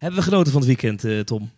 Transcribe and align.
Hebben 0.00 0.18
we 0.18 0.24
genoten 0.24 0.52
van 0.52 0.60
het 0.60 0.70
weekend, 0.70 1.04
eh, 1.04 1.20
Tom? 1.20 1.50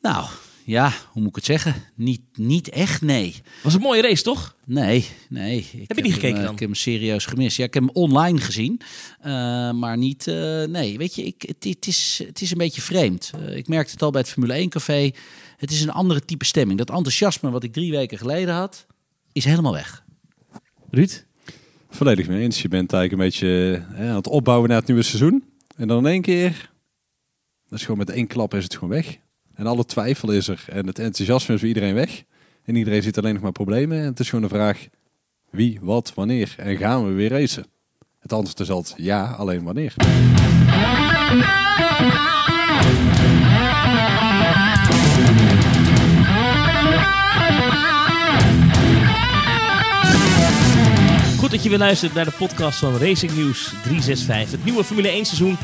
Nou, 0.00 0.26
ja, 0.64 0.92
hoe 1.12 1.20
moet 1.20 1.28
ik 1.28 1.34
het 1.34 1.44
zeggen? 1.44 1.74
Niet, 1.94 2.20
niet 2.32 2.68
echt, 2.68 3.02
nee. 3.02 3.34
Was 3.62 3.74
een 3.74 3.80
mooie 3.80 4.02
race, 4.02 4.22
toch? 4.22 4.56
Nee, 4.64 5.06
nee. 5.28 5.58
Ik 5.72 5.88
Heb 5.88 5.96
je 5.96 6.02
niet 6.02 6.12
gekeken 6.12 6.28
hem, 6.28 6.38
eh, 6.38 6.44
dan? 6.44 6.52
Ik 6.52 6.58
heb 6.58 6.68
hem 6.68 6.78
serieus 6.78 7.26
gemist. 7.26 7.56
Ja, 7.56 7.64
ik 7.64 7.74
heb 7.74 7.82
hem 7.82 7.92
online 7.92 8.40
gezien, 8.40 8.80
eh, 9.20 9.32
maar 9.72 9.96
niet... 9.96 10.26
eh, 10.26 10.64
nee, 10.64 10.98
weet 10.98 11.14
je, 11.14 11.24
ik, 11.24 11.42
het, 11.42 11.64
het, 11.64 11.86
is, 11.86 12.22
het 12.26 12.40
is 12.40 12.50
een 12.50 12.58
beetje 12.58 12.80
vreemd. 12.80 13.30
Ik 13.54 13.68
merkte 13.68 13.92
het 13.92 14.02
al 14.02 14.10
bij 14.10 14.20
het 14.20 14.30
Formule 14.30 14.52
1 14.52 14.68
café. 14.68 15.10
Het 15.56 15.70
is 15.70 15.82
een 15.82 15.90
andere 15.90 16.24
type 16.24 16.44
stemming. 16.44 16.78
Dat 16.78 16.90
enthousiasme 16.90 17.50
wat 17.50 17.64
ik 17.64 17.72
drie 17.72 17.90
weken 17.90 18.18
geleden 18.18 18.54
had, 18.54 18.86
is 19.32 19.44
helemaal 19.44 19.72
weg. 19.72 20.04
Ruud? 20.90 21.24
Volledig 21.90 22.28
mee 22.28 22.42
eens. 22.42 22.62
Je 22.62 22.68
bent 22.68 22.92
eigenlijk 22.92 23.22
een 23.22 23.28
beetje 23.28 23.82
aan 23.96 24.16
het 24.16 24.26
opbouwen 24.26 24.68
naar 24.68 24.78
het 24.78 24.86
nieuwe 24.86 25.02
seizoen. 25.02 25.44
En 25.76 25.88
dan 25.88 25.98
in 25.98 26.12
één 26.12 26.22
keer, 26.22 26.70
dat 27.74 27.82
is 27.82 27.88
gewoon 27.88 28.06
met 28.06 28.16
één 28.16 28.26
klap 28.26 28.54
is 28.54 28.62
het 28.62 28.74
gewoon 28.74 28.94
weg. 28.94 29.16
En 29.54 29.66
alle 29.66 29.84
twijfel 29.84 30.30
is 30.30 30.48
er. 30.48 30.64
En 30.68 30.86
het 30.86 30.98
enthousiasme 30.98 31.54
is 31.54 31.60
voor 31.60 31.68
iedereen 31.68 31.94
weg. 31.94 32.22
En 32.64 32.76
iedereen 32.76 33.02
ziet 33.02 33.18
alleen 33.18 33.32
nog 33.32 33.42
maar 33.42 33.52
problemen. 33.52 33.98
En 33.98 34.04
het 34.04 34.20
is 34.20 34.28
gewoon 34.28 34.48
de 34.48 34.54
vraag 34.54 34.86
wie, 35.50 35.78
wat, 35.82 36.14
wanneer. 36.14 36.54
En 36.58 36.76
gaan 36.76 37.06
we 37.06 37.12
weer 37.12 37.30
racen? 37.30 37.66
Het 38.18 38.32
antwoord 38.32 38.60
is 38.60 38.70
altijd 38.70 38.94
ja, 38.98 39.30
alleen 39.30 39.64
wanneer. 39.64 39.94
Goed 51.38 51.50
dat 51.50 51.62
je 51.62 51.68
weer 51.68 51.78
luistert 51.78 52.14
naar 52.14 52.24
de 52.24 52.34
podcast 52.38 52.78
van 52.78 52.96
Racing 52.96 53.36
News 53.36 53.64
365. 53.64 54.50
Het 54.50 54.64
nieuwe 54.64 54.84
Formule 54.84 55.08
1 55.08 55.24
seizoen 55.24 55.56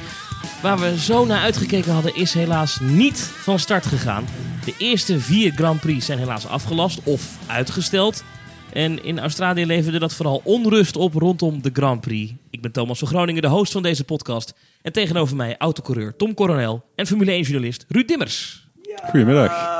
waar 0.62 0.78
we 0.78 0.98
zo 0.98 1.24
naar 1.24 1.40
uitgekeken 1.40 1.92
hadden 1.92 2.14
is 2.14 2.34
helaas 2.34 2.80
niet 2.80 3.18
van 3.20 3.58
start 3.58 3.86
gegaan. 3.86 4.24
De 4.64 4.74
eerste 4.78 5.20
vier 5.20 5.52
Grand 5.52 5.80
Prix 5.80 6.06
zijn 6.06 6.18
helaas 6.18 6.46
afgelast 6.46 7.00
of 7.02 7.38
uitgesteld. 7.46 8.24
En 8.72 9.04
in 9.04 9.18
Australië 9.18 9.66
leverde 9.66 9.98
dat 9.98 10.14
vooral 10.14 10.40
onrust 10.44 10.96
op 10.96 11.14
rondom 11.14 11.62
de 11.62 11.70
Grand 11.72 12.00
Prix. 12.00 12.32
Ik 12.50 12.62
ben 12.62 12.72
Thomas 12.72 12.98
van 12.98 13.08
Groningen, 13.08 13.42
de 13.42 13.48
host 13.48 13.72
van 13.72 13.82
deze 13.82 14.04
podcast. 14.04 14.54
En 14.82 14.92
tegenover 14.92 15.36
mij 15.36 15.56
autocoureur 15.58 16.16
Tom 16.16 16.34
Coronel 16.34 16.84
en 16.94 17.06
Formule 17.06 17.44
1-journalist 17.44 17.84
Ruud 17.88 18.08
Dimmers. 18.08 18.68
Goedemiddag. 19.04 19.78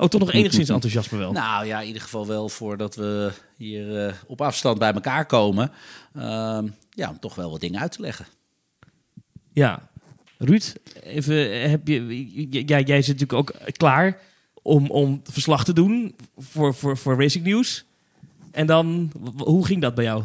Ook 0.00 0.10
toch 0.10 0.20
nog 0.20 0.32
enigszins 0.32 0.68
enthousiasme 0.68 1.18
wel. 1.18 1.32
Nou 1.32 1.66
ja, 1.66 1.80
in 1.80 1.86
ieder 1.86 2.02
geval 2.02 2.26
wel 2.26 2.48
voordat 2.48 2.94
we 2.94 3.32
hier 3.56 4.06
eh, 4.06 4.14
op 4.26 4.40
afstand 4.40 4.78
bij 4.78 4.92
elkaar 4.92 5.26
komen. 5.26 5.70
Ehm, 6.14 6.66
ja, 6.90 7.08
om 7.08 7.18
toch 7.18 7.34
wel 7.34 7.50
wat 7.50 7.60
dingen 7.60 7.80
uit 7.80 7.92
te 7.92 8.00
leggen. 8.00 8.26
Ja, 9.52 9.90
Ruud, 10.44 10.72
even, 11.02 11.70
heb 11.70 11.88
je, 11.88 12.26
jij, 12.50 12.82
jij 12.82 13.02
zit 13.02 13.20
natuurlijk 13.20 13.32
ook 13.32 13.72
klaar 13.72 14.18
om, 14.62 14.90
om 14.90 15.20
verslag 15.24 15.64
te 15.64 15.72
doen 15.72 16.14
voor, 16.38 16.74
voor, 16.74 16.96
voor 16.96 17.20
Racing 17.20 17.44
News. 17.44 17.84
En 18.50 18.66
dan, 18.66 19.12
hoe 19.36 19.66
ging 19.66 19.80
dat 19.80 19.94
bij 19.94 20.04
jou? 20.04 20.22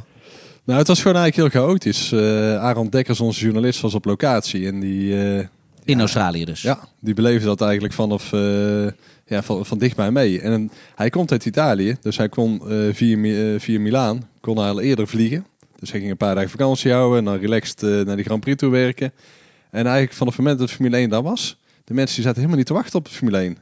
Nou, 0.63 0.79
het 0.79 0.87
was 0.87 1.01
gewoon 1.01 1.17
eigenlijk 1.17 1.53
heel 1.53 1.61
chaotisch. 1.61 2.11
Eh 2.11 2.63
Aaron 2.63 2.89
Dekkers, 2.89 3.19
onze 3.19 3.43
journalist, 3.43 3.81
was 3.81 3.93
op 3.93 4.05
locatie. 4.05 4.67
En 4.67 4.79
die, 4.79 5.23
eh, 5.23 5.45
In 5.83 5.99
Australië 5.99 6.45
dus. 6.45 6.61
Ja, 6.61 6.79
die 6.99 7.13
beleefde 7.13 7.45
dat 7.45 7.61
eigenlijk 7.61 7.93
vanaf 7.93 8.33
eh, 8.33 8.85
ja, 9.25 9.43
van, 9.43 9.65
van 9.65 9.77
dichtbij 9.77 10.11
mee. 10.11 10.41
En 10.41 10.71
hij 10.95 11.09
komt 11.09 11.31
uit 11.31 11.45
Italië, 11.45 11.97
dus 12.01 12.17
hij 12.17 12.29
kon 12.29 12.61
eh, 12.69 12.77
via, 12.93 13.59
via 13.59 13.79
Milaan 13.79 14.27
kon 14.39 14.57
hij 14.57 14.69
al 14.69 14.81
eerder 14.81 15.07
vliegen. 15.07 15.45
Dus 15.79 15.91
hij 15.91 15.99
ging 15.99 16.11
een 16.11 16.17
paar 16.17 16.35
dagen 16.35 16.49
vakantie 16.49 16.91
houden 16.91 17.17
en 17.17 17.25
dan 17.25 17.37
relaxed 17.37 18.05
naar 18.05 18.15
die 18.15 18.25
Grand 18.25 18.41
Prix 18.41 18.57
toe 18.57 18.71
werken. 18.71 19.11
En 19.77 19.85
eigenlijk 19.85 20.13
vanaf 20.13 20.35
het 20.35 20.43
moment 20.43 20.59
dat 20.59 20.71
Formule 20.71 20.97
1 20.97 21.09
daar 21.09 21.21
was, 21.21 21.57
de 21.83 21.93
mensen 21.93 22.15
die 22.15 22.23
zaten 22.23 22.35
helemaal 22.35 22.57
niet 22.57 22.65
te 22.67 22.73
wachten 22.73 22.99
op 22.99 23.07
Formule 23.07 23.37
1. 23.37 23.57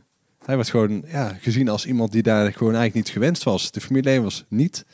Hij 0.45 0.55
werd 0.55 0.69
gewoon 0.69 1.03
ja, 1.07 1.37
gezien 1.41 1.69
als 1.69 1.85
iemand 1.85 2.11
die 2.11 2.21
daar 2.21 2.53
gewoon 2.53 2.75
eigenlijk 2.75 2.93
niet 2.93 3.09
gewenst 3.09 3.43
was. 3.43 3.71
De 3.71 3.81
Formule 3.81 4.09
1 4.09 4.23
was 4.23 4.45
niet, 4.47 4.85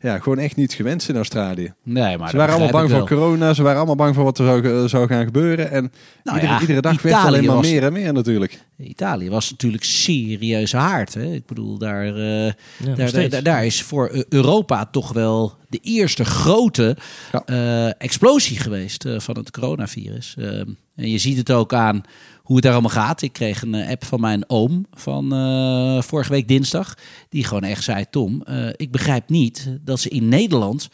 ja, 0.00 0.18
gewoon 0.18 0.38
echt 0.38 0.56
niet 0.56 0.72
gewenst 0.72 1.08
in 1.08 1.16
Australië. 1.16 1.72
Nee, 1.82 2.18
maar 2.18 2.30
ze 2.30 2.36
waren 2.36 2.54
allemaal 2.54 2.72
bang 2.72 2.90
voor 2.90 3.06
corona, 3.08 3.54
ze 3.54 3.62
waren 3.62 3.76
allemaal 3.76 3.96
bang 3.96 4.14
voor 4.14 4.24
wat 4.24 4.38
er 4.38 4.44
zou, 4.46 4.88
zou 4.88 5.06
gaan 5.06 5.24
gebeuren. 5.24 5.70
En 5.70 5.92
Nou 6.24 6.36
iedere, 6.36 6.54
ja, 6.54 6.60
iedere 6.60 6.80
dag 6.80 7.02
werd 7.02 7.16
het 7.16 7.24
alleen 7.26 7.44
maar 7.44 7.54
was- 7.56 7.66
meer 7.70 7.82
en 7.84 7.92
meer 7.92 8.12
natuurlijk. 8.12 8.60
Italië 8.78 9.30
was 9.30 9.50
natuurlijk 9.50 9.84
serieuze 9.84 10.76
haard. 10.76 11.14
Hè? 11.14 11.32
Ik 11.32 11.46
bedoel, 11.46 11.78
daar, 11.78 12.06
eh, 12.16 12.44
Ja, 12.46 12.52
daar, 12.94 13.28
daar, 13.30 13.42
daar 13.42 13.66
is 13.66 13.82
voor 13.82 14.08
Eu- 14.12 14.24
Europa 14.28 14.86
toch 14.86 15.12
wel 15.12 15.54
de 15.68 15.78
eerste 15.82 16.24
grote 16.24 16.96
Ja. 17.32 17.42
eh, 17.46 17.86
explosie 17.98 18.58
geweest 18.58 19.04
eh, 19.04 19.18
van 19.18 19.36
het 19.36 19.50
coronavirus. 19.50 20.34
Ehm, 20.38 20.64
en 20.96 21.10
je 21.10 21.18
ziet 21.18 21.36
het 21.36 21.52
ook 21.52 21.72
aan 21.72 22.02
hoe 22.48 22.56
het 22.56 22.64
daar 22.64 22.72
allemaal 22.74 22.90
gaat. 22.90 23.22
Ik 23.22 23.32
kreeg 23.32 23.62
een 23.62 23.74
eh, 23.74 23.90
app 23.90 24.04
van 24.04 24.20
mijn 24.20 24.50
oom 24.50 24.86
van 24.92 25.32
eh, 25.32 26.02
vorige 26.02 26.30
week 26.30 26.48
dinsdag. 26.48 26.94
Die 27.28 27.44
gewoon 27.44 27.64
echt 27.64 27.84
zei, 27.84 28.04
Tom, 28.10 28.42
eh, 28.42 28.68
ik 28.76 28.90
begrijp 28.90 29.28
niet 29.28 29.78
dat 29.80 30.00
ze 30.00 30.08
in 30.08 30.28
Nederland 30.28 30.88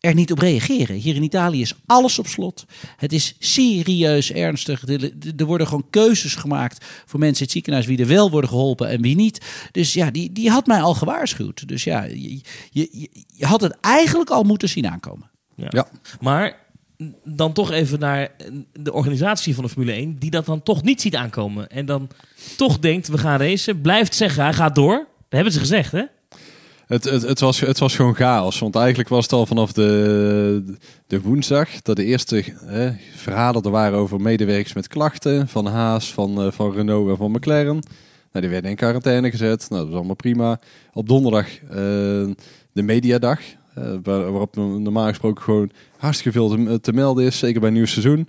er 0.00 0.14
niet 0.14 0.32
op 0.32 0.38
reageren. 0.38 0.96
Hier 0.96 1.14
in 1.14 1.22
Italië 1.22 1.60
is 1.60 1.74
alles 1.86 2.18
op 2.18 2.26
slot. 2.26 2.64
Het 2.96 3.12
is 3.12 3.34
serieus 3.38 4.32
ernstig. 4.32 4.88
Er- 4.88 5.12
worden 5.46 5.66
gewoon 5.66 5.86
keuzes 5.90 6.34
gemaakt 6.34 6.84
voor 7.06 7.18
mensen 7.20 7.36
in 7.38 7.42
het 7.44 7.52
ziekenhuis 7.52 7.86
wie 7.86 7.98
er 7.98 8.06
wel 8.06 8.30
worden 8.30 8.50
geholpen 8.50 8.88
en 8.88 9.02
wie 9.02 9.16
niet. 9.16 9.44
Dus 9.70 9.92
ja, 9.92 10.10
die, 10.10 10.32
die 10.32 10.50
had 10.50 10.66
mij 10.66 10.80
al 10.80 10.94
gewaarschuwd. 10.94 11.68
Dus 11.68 11.84
ja, 11.84 12.02
je, 12.02 12.40
je, 12.70 12.88
je- 12.92 13.24
je 13.34 13.46
had 13.46 13.60
het 13.60 13.76
eigenlijk 13.80 14.30
al 14.30 14.42
moeten 14.42 14.68
zien 14.68 14.88
aankomen. 14.88 15.30
Ja. 15.56 15.66
Ja. 15.70 15.88
Maar 16.20 16.66
dan 17.24 17.52
toch 17.52 17.70
even 17.70 17.98
naar 17.98 18.30
de 18.72 18.92
organisatie 18.92 19.54
van 19.54 19.64
de 19.64 19.70
Formule 19.70 19.92
1, 19.92 20.18
die 20.18 20.30
dat 20.30 20.46
dan 20.46 20.62
toch 20.62 20.82
niet 20.82 21.00
ziet 21.00 21.16
aankomen. 21.16 21.70
En 21.70 21.86
dan 21.86 22.08
toch 22.56 22.78
denkt, 22.78 23.08
we 23.08 23.18
gaan 23.18 23.38
racen, 23.38 23.80
blijft 23.80 24.14
zeggen, 24.14 24.42
hij 24.42 24.52
gaat 24.52 24.74
door. 24.74 24.96
Dat 24.96 25.06
hebben 25.28 25.52
ze 25.52 25.58
gezegd, 25.58 25.92
hè? 25.92 26.02
Het, 26.86 27.04
het, 27.04 27.22
het, 27.22 27.40
was, 27.40 27.60
het 27.60 27.78
was 27.78 27.96
gewoon 27.96 28.14
chaos. 28.14 28.58
Want 28.58 28.76
eigenlijk 28.76 29.08
was 29.08 29.22
het 29.22 29.32
al 29.32 29.46
vanaf 29.46 29.72
de, 29.72 30.76
de 31.06 31.20
woensdag 31.20 31.82
dat 31.82 31.96
de 31.96 32.04
eerste 32.04 32.44
verhalen 33.16 33.62
er 33.62 33.70
waren 33.70 33.98
over 33.98 34.20
medewerkers 34.20 34.72
met 34.72 34.88
klachten. 34.88 35.48
Van 35.48 35.66
Haas, 35.66 36.12
van, 36.12 36.42
eh, 36.42 36.50
van 36.50 36.72
Renault 36.72 37.10
en 37.10 37.16
van 37.16 37.30
McLaren. 37.30 37.82
Nou, 38.32 38.44
die 38.44 38.48
werden 38.48 38.70
in 38.70 38.76
quarantaine 38.76 39.30
gezet. 39.30 39.66
Nou, 39.68 39.80
dat 39.80 39.88
was 39.88 39.98
allemaal 39.98 40.14
prima. 40.14 40.60
Op 40.92 41.08
donderdag 41.08 41.46
eh, 41.62 41.76
de 42.72 42.82
mediadag. 42.82 43.40
Eh, 43.82 43.90
waar- 44.02 44.30
waarop 44.30 44.56
normaal 44.56 45.08
gesproken 45.08 45.42
gewoon 45.44 45.70
hartstikke 45.98 46.32
veel 46.38 46.48
te, 46.48 46.80
te 46.80 46.92
melden 46.92 47.24
is. 47.24 47.38
Zeker 47.38 47.60
bij 47.60 47.68
een 47.68 47.74
nieuw 47.74 47.86
seizoen. 47.86 48.28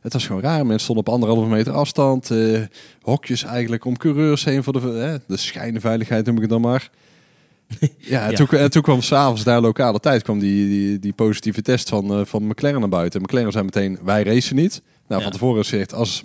Het 0.00 0.12
was 0.12 0.26
gewoon 0.26 0.42
raar. 0.42 0.58
Mensen 0.66 0.80
stonden 0.80 1.06
op 1.06 1.12
anderhalve 1.12 1.48
meter 1.48 1.72
afstand. 1.72 2.30
eh, 2.30 2.60
hokjes 3.02 3.44
eigenlijk 3.44 3.84
om 3.84 3.96
coureurs 3.96 4.44
heen 4.44 4.62
voor 4.62 4.72
de, 4.72 5.20
de 5.26 5.36
schijnveiligheid 5.36 6.26
noem 6.26 6.34
ik 6.34 6.40
het 6.40 6.50
dan 6.50 6.60
maar. 6.60 6.90
Ja, 7.98 8.24
en, 8.24 8.30
Ja. 8.30 8.36
Toen, 8.36 8.48
en 8.58 8.70
toen 8.70 8.82
kwam 8.82 9.02
s'avonds 9.02 9.44
daar 9.44 9.60
lokale 9.60 10.00
tijd 10.00 10.22
kwam 10.22 10.38
die, 10.38 10.68
die, 10.68 10.98
die 10.98 11.12
positieve 11.12 11.62
test 11.62 11.88
van, 11.88 12.10
eh, 12.12 12.20
van 12.24 12.46
McLaren 12.46 12.80
naar 12.80 12.88
buiten. 12.88 13.20
En 13.20 13.26
McLaren 13.26 13.52
zei 13.52 13.64
meteen, 13.64 13.98
wij 14.04 14.22
racen 14.22 14.56
niet. 14.56 14.82
Nou, 15.06 15.20
Ja. 15.22 15.28
van 15.28 15.38
tevoren 15.38 15.62
gezegd, 15.64 15.94
als, 15.94 16.22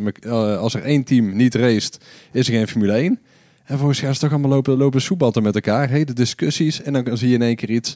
als 0.60 0.74
er 0.74 0.82
één 0.84 1.04
team 1.04 1.36
niet 1.36 1.56
raced, 1.56 1.98
is 2.32 2.48
er 2.48 2.54
geen 2.54 2.68
Formule 2.68 2.94
1. 2.94 3.06
En 3.08 3.20
vervolgens 3.66 4.00
gaan 4.00 4.14
ze 4.14 4.20
toch 4.20 4.32
allemaal 4.32 4.50
lopen, 4.50 4.78
lopen 4.78 5.02
soebatten 5.02 5.44
met 5.44 5.56
elkaar. 5.56 5.90
Hele 5.90 6.14
discussies. 6.14 6.82
En 6.82 6.94
dan 6.94 7.18
zie 7.18 7.30
je 7.30 7.36
in 7.36 7.42
één 7.42 7.56
keer 7.56 7.70
iets 7.70 7.94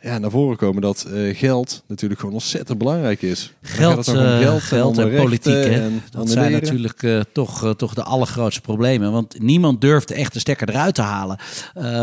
ja, 0.00 0.18
naar 0.18 0.30
voren 0.30 0.56
komen 0.56 0.82
dat 0.82 1.02
eh, 1.02 1.36
geld 1.36 1.82
natuurlijk 1.86 2.20
gewoon 2.20 2.34
ontzettend 2.34 2.78
belangrijk 2.78 3.22
is. 3.22 3.52
Geld, 3.62 4.08
om 4.08 4.16
eh, 4.16 4.56
geld 4.56 4.98
en 4.98 5.04
rechten 5.04 5.22
politiek, 5.22 5.64
hè? 5.64 5.82
en 5.82 6.02
Dat 6.10 6.30
zijn 6.30 6.52
natuurlijk 6.52 7.02
eh, 7.02 7.20
toch, 7.32 7.74
toch 7.76 7.94
de 7.94 8.02
allergrootste 8.02 8.60
problemen. 8.60 9.12
Want 9.12 9.40
niemand 9.40 9.80
durfde 9.80 10.14
echt 10.14 10.32
de 10.32 10.38
stekker 10.38 10.68
eruit 10.68 10.94
te 10.94 11.02
halen. 11.02 11.38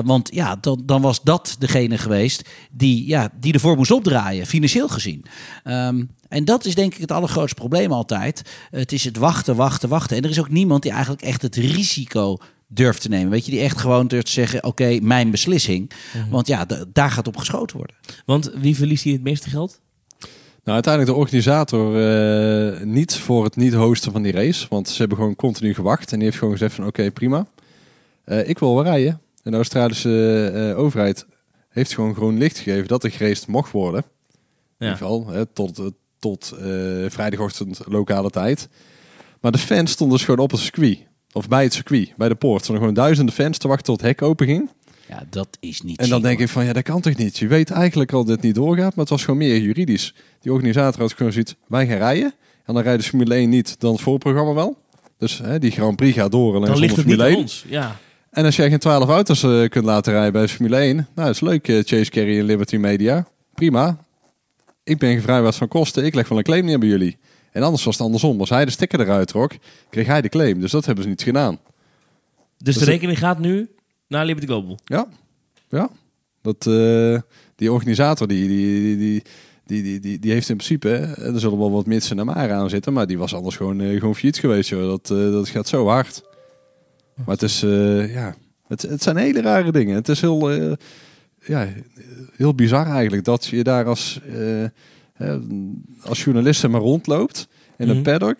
Want 0.05 0.29
ja, 0.33 0.55
dan, 0.61 0.83
dan 0.85 1.01
was 1.01 1.21
dat 1.23 1.55
degene 1.59 1.97
geweest 1.97 2.49
die, 2.71 3.07
ja, 3.07 3.29
die 3.39 3.53
ervoor 3.53 3.75
moest 3.75 3.91
opdraaien, 3.91 4.45
financieel 4.45 4.87
gezien. 4.87 5.25
Ehm, 5.63 6.03
en 6.27 6.45
dat 6.45 6.65
is 6.65 6.75
denk 6.75 6.93
ik 6.93 7.01
het 7.01 7.11
allergrootste 7.11 7.59
probleem 7.59 7.91
altijd. 7.91 8.41
Het 8.69 8.91
is 8.91 9.03
het 9.03 9.17
wachten, 9.17 9.55
wachten, 9.55 9.89
wachten. 9.89 10.17
En 10.17 10.23
er 10.23 10.29
is 10.29 10.39
ook 10.39 10.49
niemand 10.49 10.81
die 10.81 10.91
eigenlijk 10.91 11.21
echt 11.21 11.41
het 11.41 11.55
risico 11.55 12.37
durft 12.67 13.01
te 13.01 13.09
nemen. 13.09 13.29
Weet 13.31 13.45
je, 13.45 13.51
die 13.51 13.59
echt 13.59 13.77
gewoon 13.77 14.07
durft 14.07 14.25
te 14.25 14.31
zeggen, 14.31 14.63
oké, 14.63 14.99
mijn 15.01 15.31
beslissing. 15.31 15.91
Want 16.29 16.47
ja, 16.47 16.65
d- 16.65 16.85
daar 16.93 17.11
gaat 17.11 17.27
op 17.27 17.37
geschoten 17.37 17.77
worden. 17.77 17.95
Want 18.25 18.51
wie 18.55 18.75
verliest 18.75 19.03
hier 19.03 19.13
het 19.13 19.23
meeste 19.23 19.49
geld? 19.49 19.79
Nou, 20.63 20.77
uiteindelijk 20.77 21.13
de 21.13 21.19
organisator 21.21 21.99
eh, 22.75 22.81
niet 22.85 23.15
voor 23.15 23.43
het 23.43 23.55
niet 23.55 23.73
hosten 23.73 24.11
van 24.11 24.21
die 24.21 24.31
race. 24.31 24.65
Want 24.69 24.89
ze 24.89 24.97
hebben 24.97 25.17
gewoon 25.17 25.35
continu 25.35 25.73
gewacht. 25.73 26.11
En 26.11 26.15
die 26.17 26.25
heeft 26.27 26.37
gewoon 26.39 26.53
gezegd 26.53 26.75
van 26.75 26.85
oké, 26.85 27.11
prima. 27.11 27.47
Eh, 28.23 28.49
ik 28.49 28.59
wil 28.59 28.73
wel 28.75 28.83
rijden. 28.83 29.21
En 29.43 29.51
de 29.51 29.57
Australische 29.57 30.51
eh, 30.71 30.79
overheid 30.79 31.25
heeft 31.69 31.93
gewoon 31.93 32.13
groen 32.15 32.37
licht 32.37 32.57
gegeven 32.57 32.87
dat 32.87 33.03
er 33.03 33.11
geraced 33.11 33.47
mocht 33.47 33.71
worden. 33.71 34.01
In 34.01 34.07
Ja. 34.77 34.91
ieder 34.91 34.97
geval 34.97 35.27
hè, 35.27 35.45
tot, 35.45 35.81
tot 36.19 36.51
eh, 36.51 36.65
vrijdagochtend 37.07 37.79
lokale 37.87 38.29
tijd. 38.29 38.69
Maar 39.41 39.51
de 39.51 39.57
fans 39.57 39.91
stonden 39.91 40.17
dus 40.17 40.25
gewoon 40.25 40.43
op 40.45 40.51
het 40.51 40.59
circuit. 40.59 40.97
Of 41.35 41.47
bij 41.47 41.63
het 41.63 41.73
circuit, 41.73 42.13
bij 42.17 42.29
de 42.29 42.35
poort. 42.35 42.61
Stonden 42.61 42.83
gewoon 42.83 43.03
duizenden 43.03 43.33
fans 43.33 43.57
te 43.57 43.67
wachten 43.67 43.85
tot 43.85 44.01
het 44.01 44.09
hek 44.09 44.21
open 44.21 44.45
ging. 44.45 44.69
Ja, 45.09 45.23
dat 45.29 45.57
is 45.59 45.81
niet 45.81 45.99
En 45.99 46.09
dan 46.09 46.21
denk 46.21 46.39
ik 46.39 46.49
van, 46.49 46.65
ja, 46.65 46.73
dat 46.73 46.83
kan 46.83 47.01
toch 47.01 47.15
niet? 47.15 47.37
Je 47.37 47.47
weet 47.47 47.71
eigenlijk 47.71 48.13
al 48.13 48.23
dat 48.23 48.35
het 48.35 48.41
niet 48.41 48.55
doorgaat, 48.55 48.95
maar 48.95 49.05
het 49.05 49.09
was 49.09 49.23
gewoon 49.23 49.39
meer 49.39 49.57
juridisch. 49.57 50.13
Die 50.41 50.51
organisator 50.51 51.01
had 51.01 51.13
gewoon 51.13 51.31
zoiets, 51.31 51.55
wij 51.67 51.87
gaan 51.87 51.97
rijden. 51.97 52.33
En 52.65 52.73
dan 52.73 52.83
rijdt 52.83 53.03
de 53.03 53.09
Formule 53.09 53.35
1 53.35 53.49
niet, 53.49 53.79
dan 53.79 53.91
het 53.91 54.01
voorprogramma 54.01 54.53
wel. 54.53 54.77
Dus 55.17 55.37
hè, 55.37 55.59
die 55.59 55.71
Grand 55.71 55.95
Prix 55.95 56.17
gaat 56.17 56.31
door 56.31 56.55
alleen 56.55 56.69
Dan 56.69 56.79
ligt 56.79 56.95
het 56.95 57.05
niet 57.05 57.15
Formule 57.15 57.29
aan 57.29 57.35
1. 57.35 57.41
ons. 57.41 57.65
Ja. 57.67 57.99
En 58.29 58.45
als 58.45 58.55
jij 58.55 58.69
geen 58.69 58.79
12 58.79 59.09
auto's 59.09 59.43
eh, 59.43 59.69
kunt 59.69 59.85
laten 59.85 60.13
rijden 60.13 60.33
bij 60.33 60.47
Formule 60.47 60.77
1, 60.77 60.95
nou, 60.95 61.07
dat 61.15 61.29
is 61.29 61.39
leuk, 61.39 61.67
eh, 61.67 61.75
Chase 61.83 62.11
Carey 62.11 62.39
en 62.39 62.45
Liberty 62.45 62.77
Media. 62.77 63.27
Prima. 63.53 63.97
Ik 64.83 64.97
ben 64.97 65.15
gevrijwaard 65.15 65.55
van 65.55 65.67
kosten, 65.67 66.05
ik 66.05 66.15
leg 66.15 66.27
wel 66.27 66.37
een 66.37 66.43
claim 66.43 66.65
neer 66.65 66.79
bij 66.79 66.89
jullie. 66.89 67.17
En 67.55 67.63
anders 67.63 67.83
was 67.83 67.95
het 67.97 68.03
andersom. 68.05 68.39
Als 68.39 68.49
hij 68.49 68.65
de 68.65 68.71
sticker 68.71 68.99
eruit 68.99 69.27
trok, 69.27 69.51
kreeg 69.89 70.07
hij 70.07 70.21
de 70.21 70.29
claim. 70.29 70.59
Dus 70.59 70.71
dat 70.71 70.85
hebben 70.85 71.03
ze 71.03 71.09
niet 71.09 71.23
gedaan. 71.23 71.59
Dus 72.57 72.73
de 72.73 72.79
het- 72.79 72.89
rekening 72.89 73.17
gaat 73.17 73.39
nu 73.39 73.69
naar 74.07 74.25
Liberty 74.25 74.47
Global. 74.47 74.79
Ja, 74.85 75.07
ja. 75.69 75.89
Dat, 76.41 76.67
eh, 76.67 77.19
die 77.55 77.71
organisator 77.71 78.27
die, 78.27 78.47
die, 78.47 78.97
die, 78.97 79.23
die, 79.83 79.99
die, 79.99 80.19
die, 80.19 80.31
heeft 80.31 80.49
in 80.49 80.55
principe, 80.55 80.87
hè, 80.87 81.33
er 81.33 81.39
zullen 81.39 81.57
wel 81.57 81.71
wat 81.71 81.85
mitsen 81.85 82.19
en 82.19 82.25
maren 82.25 82.55
aan 82.55 82.69
zitten, 82.69 82.93
maar 82.93 83.07
die 83.07 83.17
was 83.17 83.33
anders 83.33 83.55
gewoon, 83.55 83.81
eh, 83.81 83.99
gewoon 83.99 84.15
failliet 84.15 84.37
geweest. 84.37 84.69
Joh. 84.69 84.89
Dat, 84.89 85.11
eh, 85.11 85.31
dat 85.31 85.49
gaat 85.49 85.67
zo 85.67 85.87
hard. 85.87 86.23
Maar 87.15 87.35
het 87.35 87.41
is, 87.41 87.59
ja, 88.09 88.35
het, 88.67 88.81
het 88.81 89.03
zijn 89.03 89.17
hele 89.17 89.41
rare 89.41 89.71
dingen. 89.71 89.95
Het 89.95 90.09
is 90.09 90.21
heel, 90.21 90.51
ja, 91.45 91.67
heel 92.35 92.55
bizar 92.55 92.87
eigenlijk 92.87 93.23
dat 93.23 93.45
je 93.45 93.63
daar 93.63 93.85
als, 93.85 94.19
als 96.03 96.23
journalist 96.23 96.67
maar 96.67 96.81
rondloopt 96.81 97.47
in 97.77 97.89
een 97.89 97.95
Mhm. 97.95 98.03
paddock. 98.03 98.39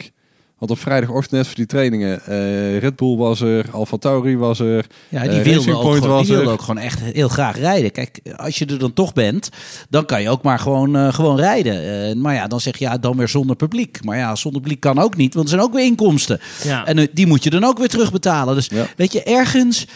Want 0.60 0.72
op 0.72 0.80
vrijdagochtend 0.80 1.32
net 1.32 1.46
voor 1.48 1.56
die 1.56 1.66
trainingen, 1.66 2.22
eh, 2.26 2.78
Red 2.80 2.96
Bull 2.96 3.18
was 3.18 3.42
er, 3.42 3.66
Alfa 3.72 3.98
Tauri 3.98 4.38
was 4.38 4.60
er. 4.60 4.86
Ja, 5.10 5.22
die 5.22 5.30
Eh, 5.32 5.44
wilde, 5.44 5.74
ook 5.76 5.82
gewoon, 5.96 6.24
die 6.24 6.36
wilde 6.36 6.52
ook 6.52 6.62
gewoon 6.62 6.78
echt 6.84 7.00
heel 7.00 7.28
graag 7.28 7.58
rijden. 7.58 7.92
Kijk, 7.92 8.20
als 8.36 8.58
je 8.58 8.66
er 8.66 8.80
dan 8.80 8.94
toch 8.94 9.14
bent, 9.14 9.50
dan 9.90 10.06
kan 10.06 10.22
je 10.22 10.30
ook 10.30 10.44
maar 10.44 10.60
gewoon, 10.60 10.96
eh, 10.96 11.14
gewoon 11.14 11.38
rijden. 11.38 12.08
Eh, 12.10 12.16
maar 12.16 12.34
ja, 12.34 12.48
dan 12.48 12.60
zeg 12.62 12.78
je 12.78 12.86
ja, 12.86 12.98
dan 12.98 13.18
weer 13.18 13.28
zonder 13.28 13.56
publiek. 13.56 14.04
Maar 14.04 14.18
ja, 14.18 14.36
zonder 14.36 14.62
publiek 14.62 14.80
kan 14.80 15.00
ook 15.00 15.16
niet, 15.16 15.34
want 15.34 15.46
er 15.46 15.52
zijn 15.54 15.66
ook 15.68 15.74
weer 15.74 15.86
inkomsten. 15.86 16.40
Ja. 16.64 16.86
En 16.86 17.08
die 17.14 17.28
moet 17.28 17.44
je 17.44 17.50
dan 17.50 17.64
ook 17.64 17.78
weer 17.78 17.90
terugbetalen. 17.90 18.56
Dus 18.56 18.68
Ja. 18.68 18.86
weet 18.98 19.12
je, 19.14 19.24
ergens, 19.24 19.88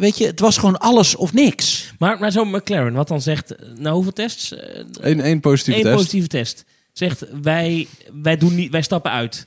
weet 0.00 0.18
je, 0.18 0.26
het 0.26 0.40
was 0.40 0.58
gewoon 0.58 0.78
alles 0.78 1.16
of 1.16 1.32
niks. 1.32 1.92
Maar, 1.98 2.18
maar 2.18 2.32
zo'n 2.32 2.50
McLaren, 2.50 2.92
wat 2.92 3.08
dan 3.08 3.20
zegt, 3.20 3.54
eh, 3.56 3.68
nou 3.76 3.94
hoeveel 3.94 4.12
tests? 4.12 4.52
Eh, 4.52 4.84
Eén 5.00 5.20
één 5.20 5.40
positieve 5.40 5.78
Eén 5.78 5.84
test. 5.84 5.96
positieve 5.96 6.28
test. 6.28 6.64
Zegt, 6.92 7.24
wij, 7.42 7.86
wij, 8.12 8.36
doen 8.36 8.54
niet, 8.54 8.70
wij 8.70 8.82
stappen 8.82 9.10
uit. 9.10 9.46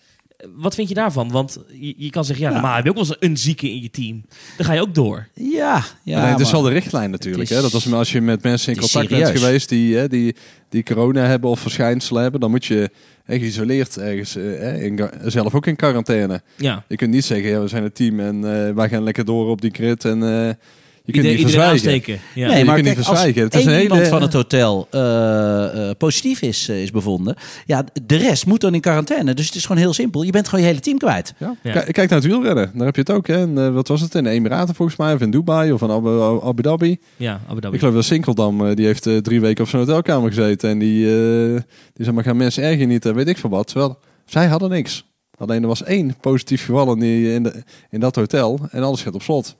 Wat 0.56 0.76
vind 0.76 0.88
je 0.88 0.94
daarvan? 0.94 1.32
Want 1.32 1.58
je, 1.80 1.94
je 1.98 2.10
kan 2.10 2.26
zeggen, 2.26 2.46
ja, 2.46 2.52
Ja. 2.52 2.58
normaal 2.58 2.76
heb 2.76 2.84
je 2.84 2.90
ook 2.90 2.96
wel 2.96 3.06
eens 3.06 3.16
een 3.20 3.38
zieke 3.38 3.70
in 3.70 3.82
je 3.82 3.90
team. 3.90 4.24
Dan 4.58 4.66
ga 4.66 4.74
je 4.74 4.82
ook 4.82 4.96
door. 4.96 5.28
Ja, 5.34 5.84
ja. 6.04 6.22
nee, 6.22 6.32
het 6.32 6.40
is 6.40 6.44
maar- 6.52 6.62
wel 6.62 6.62
de 6.72 6.76
richtlijn 6.80 7.12
natuurlijk. 7.12 7.50
Is- 7.50 7.56
hè? 7.56 7.62
Dat 7.62 7.72
was 7.72 7.94
als 7.94 8.12
je 8.12 8.22
met 8.22 8.44
mensen 8.44 8.74
in 8.74 8.80
contact 8.80 9.10
bent 9.10 9.30
geweest 9.40 9.70
die, 9.70 9.96
hè, 9.96 10.08
die, 10.08 10.36
die 10.70 10.84
corona 10.84 11.26
hebben 11.26 11.50
of 11.50 11.60
verschijnselen 11.60 12.22
hebben, 12.22 12.40
dan 12.40 12.50
moet 12.50 12.66
je 12.66 12.90
hè, 13.24 13.40
geïsoleerd 13.40 13.98
ergens 13.98 14.36
eh, 14.36 14.44
hè, 14.44 14.78
in, 14.78 15.10
zelf 15.26 15.56
ook 15.56 15.68
in 15.68 15.76
quarantaine. 15.76 16.42
Ja. 16.58 16.84
Je 16.88 16.96
kunt 16.96 17.12
niet 17.12 17.26
zeggen, 17.26 17.50
ja, 17.50 17.62
we 17.62 17.68
zijn 17.68 17.84
een 17.84 17.92
team 17.92 18.20
en 18.20 18.36
eh, 18.68 18.74
wij 18.74 18.90
gaan 18.90 19.04
lekker 19.04 19.26
door 19.26 19.50
op 19.50 19.62
die 19.62 19.72
grid 19.74 20.06
en 20.06 20.24
eh, 20.48 20.54
je 21.04 21.12
kunt 21.12 21.26
Iedereen, 21.26 21.46
niet 21.46 21.56
verzwijgen. 21.56 21.74
aansteken. 21.74 22.20
Ja. 22.36 22.48
Nee, 22.48 22.58
je 22.58 22.66
maar 22.66 22.74
kunt 22.76 22.86
niet 22.88 22.96
kijk, 22.96 23.08
als 23.08 23.20
verzwijgen. 23.20 23.44
Het 23.44 23.54
is 23.54 23.60
één 23.60 23.70
een 23.70 23.74
hele- 23.80 23.90
iemand 23.94 24.08
van 24.08 24.22
het 24.22 24.34
hotel 24.34 24.88
eh, 24.92 25.90
eh, 25.90 25.96
positief 25.98 26.42
is, 26.42 26.70
eh, 26.70 26.82
is 26.82 26.92
bevonden, 26.92 27.36
ja, 27.66 27.86
de 28.06 28.16
rest 28.16 28.46
moet 28.46 28.62
dan 28.62 28.74
in 28.74 28.82
quarantaine. 28.82 29.34
Dus 29.34 29.46
het 29.46 29.56
is 29.56 29.66
gewoon 29.66 29.82
heel 29.82 29.94
simpel. 29.94 30.22
Je 30.24 30.32
bent 30.32 30.46
gewoon 30.48 30.64
je 30.64 30.70
hele 30.70 30.80
team 30.82 30.98
kwijt. 30.98 31.34
Ja. 31.38 31.56
Ja. 31.64 31.72
Kijk, 31.82 31.96
naar 32.10 32.20
het 32.20 32.24
wielrennen. 32.24 32.72
Daar 32.74 32.86
heb 32.86 32.96
je 32.96 33.02
het 33.02 33.12
ook. 33.12 33.28
Hè. 33.28 33.36
En, 33.42 33.74
wat 33.74 33.88
was 33.88 34.02
het? 34.02 34.16
In 34.16 34.24
de 34.24 34.30
Emiraten 34.30 34.76
volgens 34.76 34.98
mij. 34.98 35.14
Of 35.14 35.22
in 35.22 35.32
Dubai. 35.32 35.72
Of 35.72 35.82
in 35.82 35.90
Abu, 35.92 36.22
Abu 36.44 36.62
Dhabi. 36.62 36.98
ja, 37.18 37.42
Abu 37.48 37.60
Dhabi. 37.62 37.74
Ik 37.74 37.80
geloof 37.80 37.96
dat 37.96 38.06
Sinkeldam, 38.06 38.76
die 38.76 38.86
heeft 38.86 39.08
drie 39.24 39.42
weken 39.42 39.64
op 39.64 39.70
zijn 39.70 39.82
hotelkamer 39.86 40.30
gezeten. 40.30 40.70
En 40.70 40.80
die, 40.80 41.06
eh, 41.08 41.62
die 41.94 42.04
zei 42.04 42.12
maar, 42.12 42.24
gaan 42.24 42.38
mensen 42.38 42.64
erger 42.64 42.88
niet, 42.88 43.06
en 43.06 43.16
weet 43.16 43.28
ik 43.28 43.38
veel 43.38 43.50
wat. 43.50 43.68
Terwijl, 43.68 44.00
zij 44.26 44.48
hadden 44.48 44.70
niks. 44.70 45.06
Alleen 45.38 45.62
er 45.62 45.68
was 45.68 45.84
één 45.84 46.16
positief 46.22 46.66
geval 46.66 46.94
in, 46.94 47.00
die, 47.00 47.34
in, 47.34 47.44
de, 47.44 47.64
in 47.90 48.00
dat 48.00 48.16
hotel. 48.16 48.60
En 48.72 48.84
alles 48.84 49.02
gaat 49.02 49.14
op 49.14 49.22
slot. 49.22 49.56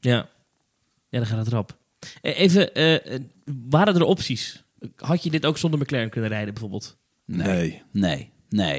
Ja. 0.00 0.26
Ja, 1.08 1.18
dan 1.18 1.26
gaat 1.26 1.38
het 1.38 1.52
erop. 1.52 1.78
Eh, 2.22 2.38
Even, 2.38 2.74
eh, 2.74 3.14
eh, 3.14 3.20
waren 3.68 3.94
er 3.94 4.02
opties? 4.02 4.64
Had 4.96 5.22
je 5.22 5.30
dit 5.30 5.46
ook 5.46 5.58
zonder 5.58 5.80
McLaren 5.80 6.10
kunnen 6.10 6.30
rijden 6.30 6.52
bijvoorbeeld? 6.52 6.98
Nee. 7.24 7.46
Nee, 7.46 7.82
nee, 7.92 8.32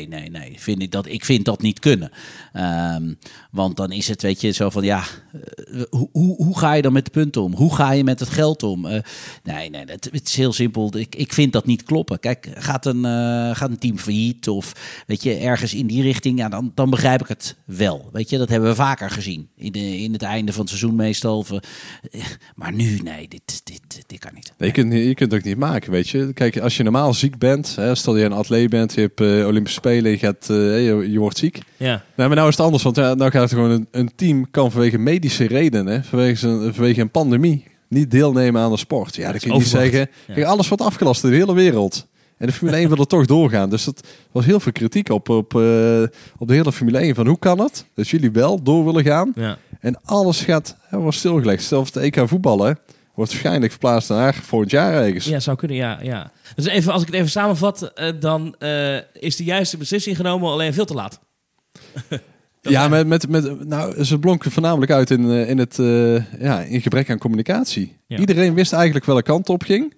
nee, 0.07 0.29
nee. 0.29 0.55
Vind 0.57 0.81
ik, 0.81 0.91
dat, 0.91 1.07
ik 1.07 1.25
vind 1.25 1.45
dat 1.45 1.61
niet 1.61 1.79
kunnen. 1.79 2.11
Ehm, 2.53 3.13
want 3.51 3.75
dan 3.75 3.91
is 3.91 4.07
het, 4.07 4.21
weet 4.21 4.41
je, 4.41 4.51
zo 4.51 4.69
van 4.69 4.83
ja, 4.83 5.03
eh, 5.71 5.81
hoe, 5.89 6.09
hoe, 6.11 6.35
hoe 6.35 6.57
ga 6.57 6.73
je 6.73 6.81
dan 6.81 6.93
met 6.93 7.05
de 7.05 7.11
punten 7.11 7.41
om? 7.41 7.53
Hoe 7.53 7.75
ga 7.75 7.91
je 7.91 8.03
met 8.03 8.19
het 8.19 8.29
geld 8.29 8.63
om? 8.63 8.85
Eh, 8.85 8.99
nee, 9.43 9.69
nee, 9.69 9.83
het, 9.85 10.09
is 10.23 10.35
heel 10.35 10.53
simpel. 10.53 10.97
Ik, 10.97 11.15
ik 11.15 11.33
vind 11.33 11.53
dat 11.53 11.65
niet 11.65 11.83
kloppen. 11.83 12.19
Kijk, 12.19 12.49
gaat 12.53 12.85
een, 12.85 13.05
eh, 13.05 13.55
gaat 13.55 13.69
een 13.69 13.77
team 13.77 13.97
failliet 13.97 14.47
of 14.47 14.73
weet 15.07 15.23
je, 15.23 15.35
ergens 15.35 15.73
in 15.73 15.87
die 15.87 16.01
richting, 16.01 16.39
ja, 16.39 16.49
dan, 16.49 16.71
dan 16.75 16.89
begrijp 16.89 17.21
ik 17.21 17.27
het 17.27 17.55
wel. 17.65 18.09
Weet 18.11 18.29
je, 18.29 18.37
dat 18.37 18.49
hebben 18.49 18.69
we 18.69 18.75
vaker 18.75 19.09
gezien. 19.09 19.49
In, 19.55 19.73
in 19.73 20.13
het 20.13 20.21
einde 20.21 20.51
van 20.51 20.61
het 20.61 20.69
seizoen 20.69 20.95
meestal. 20.95 21.37
Of, 21.37 21.51
eh, 21.51 21.59
maar 22.55 22.73
nu, 22.73 22.97
nee, 22.97 23.27
dit, 23.27 23.61
dit, 23.63 24.03
dit, 24.07 24.19
kan 24.19 24.31
niet. 24.33 24.53
Nee, 24.57 24.69
je, 24.69 24.73
kunt, 24.73 24.93
je 24.93 25.13
kunt 25.13 25.31
het 25.31 25.39
ook 25.39 25.47
niet 25.47 25.57
maken, 25.57 25.91
weet 25.91 26.09
je. 26.09 26.33
Kijk, 26.33 26.59
als 26.59 26.77
je 26.77 26.83
normaal 26.83 27.13
ziek 27.13 27.37
bent, 27.37 27.75
hè, 27.75 27.95
stel 27.95 28.17
je 28.17 28.25
een 28.25 28.31
atleet 28.31 28.69
bent, 28.69 28.93
je 28.93 29.01
hebt 29.01 29.21
eh, 29.21 29.47
Olympische 29.57 29.79
Spelen, 29.79 30.11
je, 30.11 30.17
gaat, 30.17 30.49
eh, 30.49 30.85
je, 30.85 31.11
je 31.11 31.19
wordt 31.19 31.37
ziek. 31.37 31.59
Ja. 31.77 32.03
Nou, 32.15 32.27
maar 32.29 32.37
nou 32.37 32.49
is 32.49 32.55
het 32.57 32.65
anders, 32.65 32.83
want 32.83 32.95
ja, 32.95 33.13
nou 33.13 33.31
gaat 33.31 33.41
het 33.41 33.51
gewoon 33.51 33.69
een, 33.71 33.87
een 33.91 34.11
team 34.15 34.51
kan 34.51 34.71
vanwege 34.71 34.97
medische 34.97 35.47
redenen, 35.47 36.03
vanwege 36.03 36.47
een, 36.47 36.73
vanwege 36.73 37.01
een 37.01 37.11
pandemie, 37.11 37.63
niet 37.87 38.11
deelnemen 38.11 38.61
aan 38.61 38.71
de 38.71 38.77
sport. 38.77 39.15
Ja, 39.15 39.31
dat 39.31 39.41
kun 39.41 39.51
je 39.51 39.57
niet 39.57 39.67
zeggen, 39.67 39.99
Ja. 40.27 40.33
kijk, 40.33 40.45
alles 40.45 40.67
wordt 40.67 40.83
afgelast 40.83 41.23
in 41.23 41.29
de 41.29 41.35
hele 41.35 41.53
wereld. 41.53 42.07
En 42.37 42.47
de 42.47 42.53
Formule 42.53 42.77
1 42.77 42.87
wil 42.89 42.97
er 42.97 43.07
toch 43.17 43.25
doorgaan. 43.25 43.69
Dus 43.69 43.83
dat 43.83 44.07
was 44.31 44.45
heel 44.45 44.59
veel 44.59 44.71
kritiek 44.71 45.09
op, 45.09 45.29
op, 45.29 45.55
eh, 45.55 46.03
op 46.37 46.47
de 46.47 46.53
hele 46.53 46.71
Formule 46.71 46.97
1. 46.97 47.15
Van 47.15 47.27
hoe 47.27 47.39
kan 47.39 47.59
het 47.59 47.85
dat 47.93 48.07
jullie 48.07 48.31
wel 48.31 48.63
door 48.63 48.85
willen 48.85 49.03
gaan? 49.03 49.31
ja. 49.35 49.57
En 49.79 49.99
alles 50.05 50.41
gaat, 50.41 50.77
wordt 50.89 51.17
stilgelegd. 51.17 51.63
Zelfs 51.63 51.91
de 51.91 51.99
EK 51.99 52.21
voetballen 52.25 52.79
wordt 53.17 53.31
waarschijnlijk 53.31 53.71
verplaatst 53.71 54.09
naar 54.09 54.33
volgend 54.33 54.71
jaar 54.71 54.93
ergens. 54.93 55.25
Ja, 55.25 55.39
zou 55.39 55.57
kunnen, 55.57 55.77
ja. 55.77 55.99
ja. 56.01 56.31
Dus 56.55 56.65
even, 56.65 56.91
als 56.93 57.01
ik 57.01 57.07
het 57.07 57.15
even 57.15 57.29
samenvat, 57.29 57.81
eh, 57.93 58.11
dan 58.19 58.55
eh, 58.59 58.95
is 59.13 59.35
de 59.35 59.43
juiste 59.43 59.77
beslissing 59.77 60.15
genomen, 60.15 60.51
alleen 60.51 60.73
veel 60.73 60.85
te 60.85 60.93
laat. 60.93 61.19
Ja, 62.61 62.89
zijn- 62.89 63.07
met, 63.07 63.07
met, 63.07 63.29
met, 63.29 63.67
nou, 63.67 64.03
ze 64.03 64.19
blonken 64.19 64.51
voornamelijk 64.51 64.91
uit 64.91 65.11
in, 65.11 65.31
eh, 65.31 65.49
in, 65.49 65.57
het, 65.57 65.79
eh, 65.79 66.41
ja, 66.41 66.61
in 66.61 66.81
gebrek 66.81 67.09
aan 67.09 67.17
communicatie. 67.17 67.97
Ja. 68.07 68.17
Iedereen 68.17 68.53
wist 68.53 68.73
eigenlijk 68.73 69.05
welke 69.05 69.23
kant 69.23 69.49
op 69.49 69.63
ging. 69.63 69.93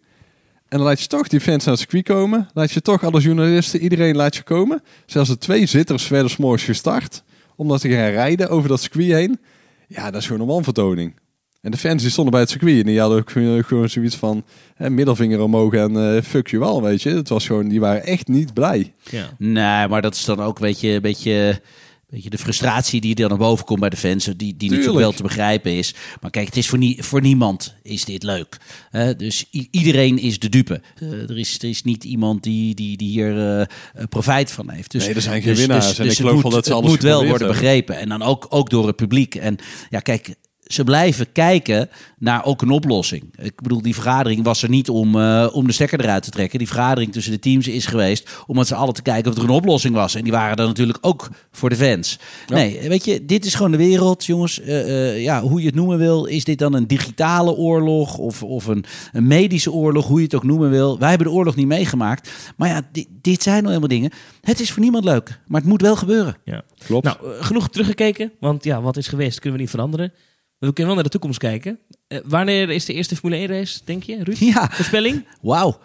En 0.68 0.78
dan 0.78 0.88
laat 0.88 1.02
je 1.02 1.08
toch 1.08 1.28
die 1.28 1.40
fans 1.42 1.64
naar 1.66 1.74
het 1.74 1.84
circuit 1.84 2.04
komen. 2.04 2.50
Laat 2.54 2.72
je 2.72 2.82
toch 2.82 3.04
alle 3.04 3.20
journalisten, 3.20 3.80
iedereen 3.82 4.16
laat 4.16 4.36
je 4.36 4.44
komen. 4.44 4.84
Zelfs 5.06 5.30
de 5.30 5.38
twee 5.38 5.66
zitters 5.66 6.08
werden 6.08 6.32
's 6.32 6.38
morgens 6.38 6.64
gestart. 6.64 7.24
Om 7.56 7.68
dat 7.68 7.82
te 7.82 7.90
gaan 7.90 8.10
rijden 8.10 8.50
over 8.50 8.70
dat 8.70 8.82
circuit 8.82 9.12
heen. 9.12 9.40
Ja, 9.88 10.12
dat 10.12 10.22
is 10.22 10.28
gewoon 10.28 10.42
een 10.42 10.48
wanvertoning. 10.48 11.14
En 11.62 11.72
de 11.72 11.78
fans 11.78 12.02
die 12.02 12.12
stonden 12.12 12.32
bij 12.32 12.42
het 12.42 12.50
circuit 12.50 12.80
en 12.80 12.86
die 12.86 13.00
hadden 13.00 13.18
ook 13.20 13.30
gewoon- 13.66 13.90
zoiets 13.90 14.16
van 14.16 14.44
hè, 14.76 14.90
middelvinger 14.90 15.42
omhoog 15.42 15.74
en 15.74 16.16
eh, 16.16 16.22
fuck 16.24 16.48
you 16.48 16.62
wel, 16.64 16.82
weet 16.82 17.02
je. 17.02 17.10
Het 17.10 17.30
was 17.30 17.46
gewoon, 17.46 17.68
die 17.68 17.80
waren 17.80 18.04
echt 18.06 18.28
niet 18.28 18.54
blij. 18.54 18.94
ja. 19.10 19.30
Nee, 19.38 19.88
maar 19.88 20.02
dat 20.02 20.16
is 20.16 20.26
dan 20.26 20.40
ook 20.42 20.60
weet 20.60 20.80
je, 20.80 20.90
een 20.90 21.02
beetje, 21.02 21.62
beetje 22.10 22.30
de 22.30 22.38
frustratie 22.38 23.02
die 23.02 23.16
er 23.16 23.30
naar 23.30 23.38
boven 23.38 23.66
komt 23.66 23.80
bij 23.80 23.90
de 23.90 23.98
fans. 23.98 24.24
Die, 24.26 24.36
die 24.36 24.48
natuurlijk 24.52 24.82
Tuurlijk. 24.82 25.00
wel 25.00 25.12
te 25.12 25.24
begrijpen 25.24 25.72
is. 25.72 25.94
Maar 26.22 26.32
kijk, 26.32 26.46
het 26.46 26.58
is 26.58 26.68
voor, 26.70 26.78
nie, 26.78 27.04
voor 27.04 27.22
niemand 27.22 27.76
is 27.84 28.06
dit 28.06 28.24
leuk. 28.24 28.58
Hè? 28.90 29.16
dus 29.16 29.46
iedereen 29.72 30.18
is 30.20 30.40
de 30.40 30.50
dupe. 30.50 30.82
Eh, 31.00 31.12
er, 31.12 31.38
is, 31.38 31.58
er 31.62 31.70
is 31.70 31.84
niet 31.84 32.04
iemand 32.04 32.44
die, 32.44 32.76
die, 32.76 32.98
die 32.98 33.10
hier 33.10 33.38
eh, 33.38 33.62
eh, 33.62 33.68
profijt 34.10 34.52
van 34.52 34.70
heeft. 34.70 34.92
Dus, 34.92 35.06
Nee, 35.06 35.14
er 35.16 35.22
zijn 35.22 35.42
geen 35.42 35.52
dus, 35.52 35.60
winnaars. 35.60 35.88
Dus, 35.88 35.98
En 36.00 36.04
dus 36.04 36.12
ik 36.12 36.18
het 36.20 36.28
geloof 36.28 36.44
moet, 36.44 36.44
wel 36.44 36.52
dat 36.62 36.66
ze 36.66 36.72
het 36.74 36.80
alles 36.82 36.92
moet 36.92 37.02
wel 37.04 37.26
worden 37.26 37.48
begrepen. 37.48 37.98
En 37.98 38.10
dan 38.10 38.22
ook, 38.22 38.46
ook 38.50 38.70
door 38.70 38.88
het 38.88 38.96
publiek. 38.96 39.36
En 39.36 39.58
ja, 39.90 40.00
kijk, 40.00 40.36
ze 40.70 40.84
blijven 40.84 41.32
kijken 41.32 41.90
naar 42.18 42.46
ook 42.46 42.62
een 42.62 42.70
oplossing. 42.70 43.24
Ik 43.38 43.62
bedoel, 43.62 43.82
die 43.82 43.94
vergadering 43.94 44.44
was 44.44 44.64
er 44.64 44.70
niet 44.70 44.90
om, 44.90 45.20
eh, 45.20 45.48
om 45.52 45.68
de 45.68 45.74
stekker 45.74 46.00
eruit 46.00 46.24
te 46.24 46.30
trekken. 46.30 46.58
Die 46.58 46.68
vergadering 46.68 47.12
tussen 47.12 47.32
de 47.32 47.40
teams 47.40 47.68
is 47.68 47.86
geweest 47.86 48.30
om 48.48 48.56
met 48.56 48.68
z'n 48.68 48.74
allen 48.74 48.94
te 48.94 49.02
kijken 49.02 49.32
of 49.32 49.38
er 49.38 49.44
een 49.44 49.50
oplossing 49.50 49.96
was. 49.96 50.16
En 50.16 50.24
die 50.24 50.32
waren 50.32 50.58
er 50.58 50.68
natuurlijk 50.68 50.98
ook 51.02 51.30
voor 51.52 51.70
de 51.70 51.76
fans. 51.76 52.20
Ja. 52.48 52.56
Nee, 52.56 52.90
weet 52.90 53.06
je, 53.06 53.26
dit 53.26 53.46
is 53.46 53.56
gewoon 53.56 53.72
de 53.72 53.78
wereld, 53.78 54.26
jongens. 54.26 54.62
Eh, 54.62 55.10
eh, 55.10 55.22
ja, 55.22 55.42
hoe 55.42 55.60
je 55.60 55.66
het 55.66 55.76
noemen 55.76 55.98
wil, 55.98 56.26
is 56.26 56.44
dit 56.44 56.60
dan 56.60 56.74
een 56.74 56.88
digitale 56.88 57.56
oorlog 57.56 58.18
of, 58.18 58.44
of 58.44 58.66
een, 58.66 58.86
een 59.12 59.28
medische 59.28 59.72
oorlog, 59.72 60.08
hoe 60.08 60.18
je 60.18 60.24
het 60.24 60.36
ook 60.36 60.44
noemen 60.44 60.70
wil. 60.70 61.00
Wij 61.00 61.10
hebben 61.10 61.28
de 61.28 61.34
oorlog 61.34 61.56
niet 61.56 61.68
meegemaakt. 61.68 62.32
Maar 62.58 62.70
ja, 62.70 62.82
dit, 62.92 63.08
dit 63.22 63.44
zijn 63.44 63.64
nou 63.64 63.68
helemaal 63.68 63.98
dingen. 63.98 64.12
Het 64.42 64.60
is 64.60 64.72
voor 64.72 64.82
niemand 64.82 65.04
leuk, 65.04 65.40
maar 65.48 65.62
het 65.62 65.70
moet 65.70 65.82
wel 65.82 65.96
gebeuren. 65.96 66.38
ja. 66.44 66.64
Klopt. 66.86 67.06
Nou, 67.06 67.18
genoeg 67.40 67.70
teruggekeken, 67.70 68.32
want 68.40 68.64
ja, 68.64 68.82
wat 68.82 68.98
is 68.98 69.08
geweest 69.08 69.40
kunnen 69.40 69.58
we 69.58 69.64
niet 69.64 69.72
veranderen. 69.72 70.14
We 70.60 70.66
kunnen 70.74 70.86
wel 70.86 70.94
naar 70.94 71.04
de 71.04 71.10
toekomst 71.10 71.40
kijken. 71.40 71.80
Eh, 72.08 72.20
wanneer 72.26 72.70
is 72.70 72.86
de 72.86 72.94
eerste 72.94 73.16
Formule 73.16 73.42
1 73.42 73.48
race, 73.48 73.80
denk 73.86 74.04
je, 74.04 74.24
Ruud? 74.24 74.38
Ja, 74.38 74.70
Voorspelling? 74.72 75.26
wauw. 75.42 75.80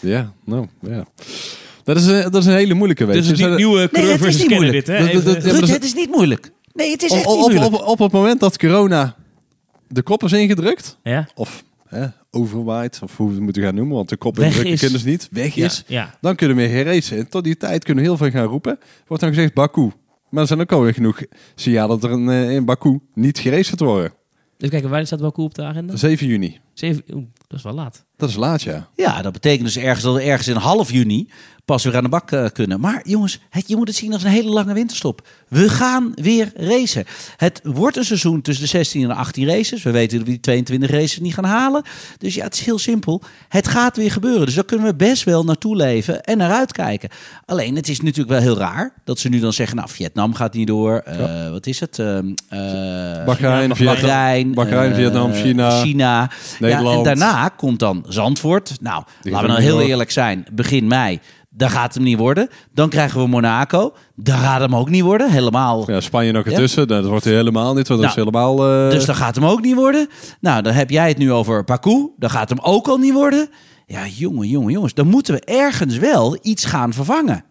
Ja, 0.00 0.32
nou, 0.44 0.66
ja. 0.80 1.04
Dat 1.84 1.96
is, 1.96 2.06
een, 2.06 2.22
dat 2.22 2.34
is 2.34 2.46
een 2.46 2.54
hele 2.54 2.74
moeilijke, 2.74 3.04
weet 3.04 3.16
Dus 3.16 3.26
het 3.26 3.38
is 3.38 3.46
niet 3.46 3.56
nieuwe 3.56 3.80
het 3.80 3.90
coureur 3.90 4.14
is 4.14 4.20
versus 4.20 4.40
niet 4.40 4.50
moeilijk. 4.50 4.72
dit, 4.72 4.86
hè? 4.86 4.98
Dat- 4.98 5.06
dat- 5.12 5.14
Even- 5.14 5.24
dat- 5.34 5.42
Ja, 5.44 5.50
maar 5.52 5.60
Ruud, 5.60 5.68
het 5.70 5.84
is 5.84 5.94
niet 5.94 6.10
moeilijk. 6.10 6.52
Nee, 6.72 6.90
het 6.90 7.02
is 7.02 7.10
op, 7.10 7.16
echt 7.16 7.26
op, 7.26 7.32
niet 7.32 7.48
moeilijk. 7.48 7.74
op, 7.74 7.86
op 7.88 7.98
het 7.98 8.12
moment 8.12 8.40
dat 8.40 8.58
corona 8.58 9.16
de 9.88 10.02
kop 10.02 10.24
is 10.24 10.32
ingedrukt, 10.32 10.98
ja? 11.02 11.28
of 11.34 11.64
hè, 11.88 12.06
overwaait, 12.30 12.98
of 13.02 13.16
hoe 13.16 13.26
we 13.28 13.34
het 13.34 13.42
moeten 13.42 13.62
gaan 13.62 13.74
noemen, 13.74 13.96
want 13.96 14.08
de 14.08 14.16
kop 14.16 14.38
indrukken 14.38 14.72
is. 14.72 14.80
kunnen 14.80 15.00
ze 15.00 15.08
niet, 15.08 15.28
weg 15.30 15.56
is, 15.56 15.84
ja. 15.86 16.14
dan 16.20 16.34
kunnen 16.36 16.56
we 16.56 16.68
weer 16.68 16.84
racen. 16.84 17.16
En 17.16 17.28
tot 17.28 17.44
die 17.44 17.56
tijd 17.56 17.84
kunnen 17.84 18.02
we 18.04 18.08
heel 18.10 18.18
veel 18.18 18.30
gaan 18.30 18.46
roepen. 18.46 18.78
Wordt 19.06 19.22
dan 19.22 19.32
gezegd 19.34 19.54
Baku. 19.54 19.90
Maar 20.32 20.40
er 20.42 20.48
zijn 20.48 20.60
ook 20.60 20.72
alweer 20.72 20.94
genoeg 20.94 21.22
signalen 21.54 22.00
dat 22.00 22.10
er 22.10 22.16
een, 22.16 22.28
eh, 22.28 22.50
in 22.50 22.64
Baku 22.64 23.00
niet 23.14 23.38
geraced 23.38 23.66
gaat 23.66 23.80
worden. 23.80 24.12
Even 24.56 24.70
kijken, 24.70 24.90
waar 24.90 25.06
staat 25.06 25.20
Baku 25.20 25.42
op 25.42 25.54
de 25.54 25.62
agenda? 25.62 25.96
7 25.96 26.26
juni. 26.26 26.58
Zeven, 26.74 27.02
oeh, 27.12 27.24
dat 27.48 27.58
is 27.58 27.64
wel 27.64 27.74
laat. 27.74 28.04
Dat 28.16 28.28
is 28.28 28.36
laat, 28.36 28.62
ja. 28.62 28.88
Ja, 28.96 29.22
dat 29.22 29.32
betekent 29.32 29.64
dus 29.64 29.76
ergens 29.76 30.02
dat 30.02 30.14
we 30.14 30.22
ergens 30.22 30.48
in 30.48 30.56
half 30.56 30.92
juni 30.92 31.28
pas 31.64 31.84
weer 31.84 31.96
aan 31.96 32.02
de 32.02 32.08
bak 32.08 32.30
eh, 32.30 32.46
kunnen. 32.52 32.80
Maar 32.80 33.00
jongens, 33.04 33.38
het, 33.50 33.68
je 33.68 33.76
moet 33.76 33.88
het 33.88 33.96
zien 33.96 34.12
als 34.12 34.22
een 34.22 34.30
hele 34.30 34.48
lange 34.48 34.74
winterstop. 34.74 35.26
We 35.48 35.68
gaan 35.68 36.12
weer 36.14 36.52
racen. 36.54 37.04
Het 37.36 37.60
wordt 37.62 37.96
een 37.96 38.04
seizoen 38.04 38.42
tussen 38.42 38.64
de 38.64 38.70
16 38.70 39.02
en 39.02 39.08
de 39.08 39.14
18 39.14 39.46
races. 39.46 39.82
We 39.82 39.90
weten 39.90 40.16
dat 40.18 40.26
we 40.26 40.32
die 40.32 40.40
22 40.40 40.90
races 40.90 41.18
niet 41.18 41.34
gaan 41.34 41.44
halen. 41.44 41.82
Dus 42.18 42.34
ja, 42.34 42.44
het 42.44 42.54
is 42.54 42.64
heel 42.64 42.78
simpel. 42.78 43.22
Het 43.48 43.68
gaat 43.68 43.96
weer 43.96 44.10
gebeuren. 44.10 44.46
Dus 44.46 44.54
daar 44.54 44.64
kunnen 44.64 44.86
we 44.86 44.94
best 44.94 45.24
wel 45.24 45.44
naartoe 45.44 45.76
leven 45.76 46.22
en 46.22 46.38
naar 46.38 46.52
uitkijken. 46.52 47.08
Alleen, 47.44 47.76
het 47.76 47.88
is 47.88 48.00
natuurlijk 48.00 48.28
wel 48.28 48.40
heel 48.40 48.56
raar 48.56 48.94
dat 49.04 49.18
ze 49.18 49.28
nu 49.28 49.40
dan 49.40 49.52
zeggen... 49.52 49.76
nou, 49.76 49.88
Vietnam 49.88 50.34
gaat 50.34 50.54
niet 50.54 50.66
door. 50.66 50.96
Eh, 50.98 51.50
Wat 51.50 51.66
is 51.66 51.80
het? 51.80 51.98
Ehm, 51.98 52.26
eh, 52.48 52.58
Bahrein, 53.24 53.76
Vietnam, 53.76 53.94
Bahrein, 53.94 54.54
Bahrein, 54.54 54.94
Vietnam, 54.94 55.32
China, 55.32 55.80
China. 55.82 56.30
Nederland. 56.62 57.04
Ja, 57.04 57.12
en 57.12 57.18
daarna 57.18 57.48
komt 57.48 57.78
dan 57.78 58.04
Zandvoort. 58.08 58.76
Nou, 58.80 59.02
Die 59.22 59.32
laten 59.32 59.46
we 59.46 59.52
nou 59.52 59.64
heel 59.64 59.76
door. 59.78 59.86
eerlijk 59.88 60.10
zijn. 60.10 60.46
Begin 60.52 60.86
mei, 60.86 61.20
daar 61.50 61.70
gaat 61.70 61.94
hem 61.94 62.02
niet 62.02 62.18
worden. 62.18 62.48
Dan 62.74 62.88
krijgen 62.88 63.20
we 63.20 63.26
Monaco. 63.26 63.92
Daar 64.16 64.38
gaat 64.38 64.60
hem 64.60 64.76
ook 64.76 64.88
niet 64.88 65.02
worden. 65.02 65.30
Helemaal. 65.30 65.90
ja 65.90 66.00
Spanje 66.00 66.32
nog 66.32 66.44
Ja. 66.44 66.50
ertussen. 66.50 66.88
Dat 66.88 67.04
wordt 67.06 67.24
hij 67.24 67.34
helemaal 67.34 67.74
niet, 67.74 67.88
want 67.88 68.00
dat 68.00 68.10
is 68.10 68.16
Nou, 68.16 68.28
helemaal... 68.28 68.84
eh, 68.86 68.90
Dus 68.90 69.04
dat 69.04 69.16
gaat 69.16 69.34
hem 69.34 69.44
ook 69.44 69.60
niet 69.60 69.74
worden. 69.74 70.08
Nou, 70.40 70.62
dan 70.62 70.72
heb 70.72 70.90
jij 70.90 71.08
het 71.08 71.18
nu 71.18 71.32
over 71.32 71.64
Baku. 71.64 72.10
Dat 72.16 72.30
gaat 72.30 72.48
hem 72.48 72.58
ook 72.62 72.88
al 72.88 72.96
niet 72.98 73.12
worden. 73.12 73.48
Ja, 73.86 74.06
jongen, 74.06 74.48
jongen, 74.48 74.72
jongens. 74.72 74.94
Dan 74.94 75.06
moeten 75.08 75.34
we 75.34 75.40
ergens 75.44 75.98
wel 75.98 76.38
iets 76.42 76.64
gaan 76.64 76.92
vervangen. 76.92 77.44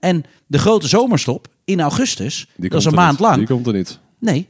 En 0.00 0.24
de 0.46 0.58
grote 0.58 0.88
zomerstop 0.88 1.46
in 1.64 1.80
augustus, 1.80 2.48
die 2.56 2.70
dat 2.70 2.80
is 2.80 2.86
een 2.86 2.94
maand 2.94 3.10
niet. 3.10 3.20
lang. 3.20 3.36
Die 3.36 3.46
komt 3.46 3.66
er 3.66 3.72
niet. 3.72 3.98
Nee, 4.20 4.48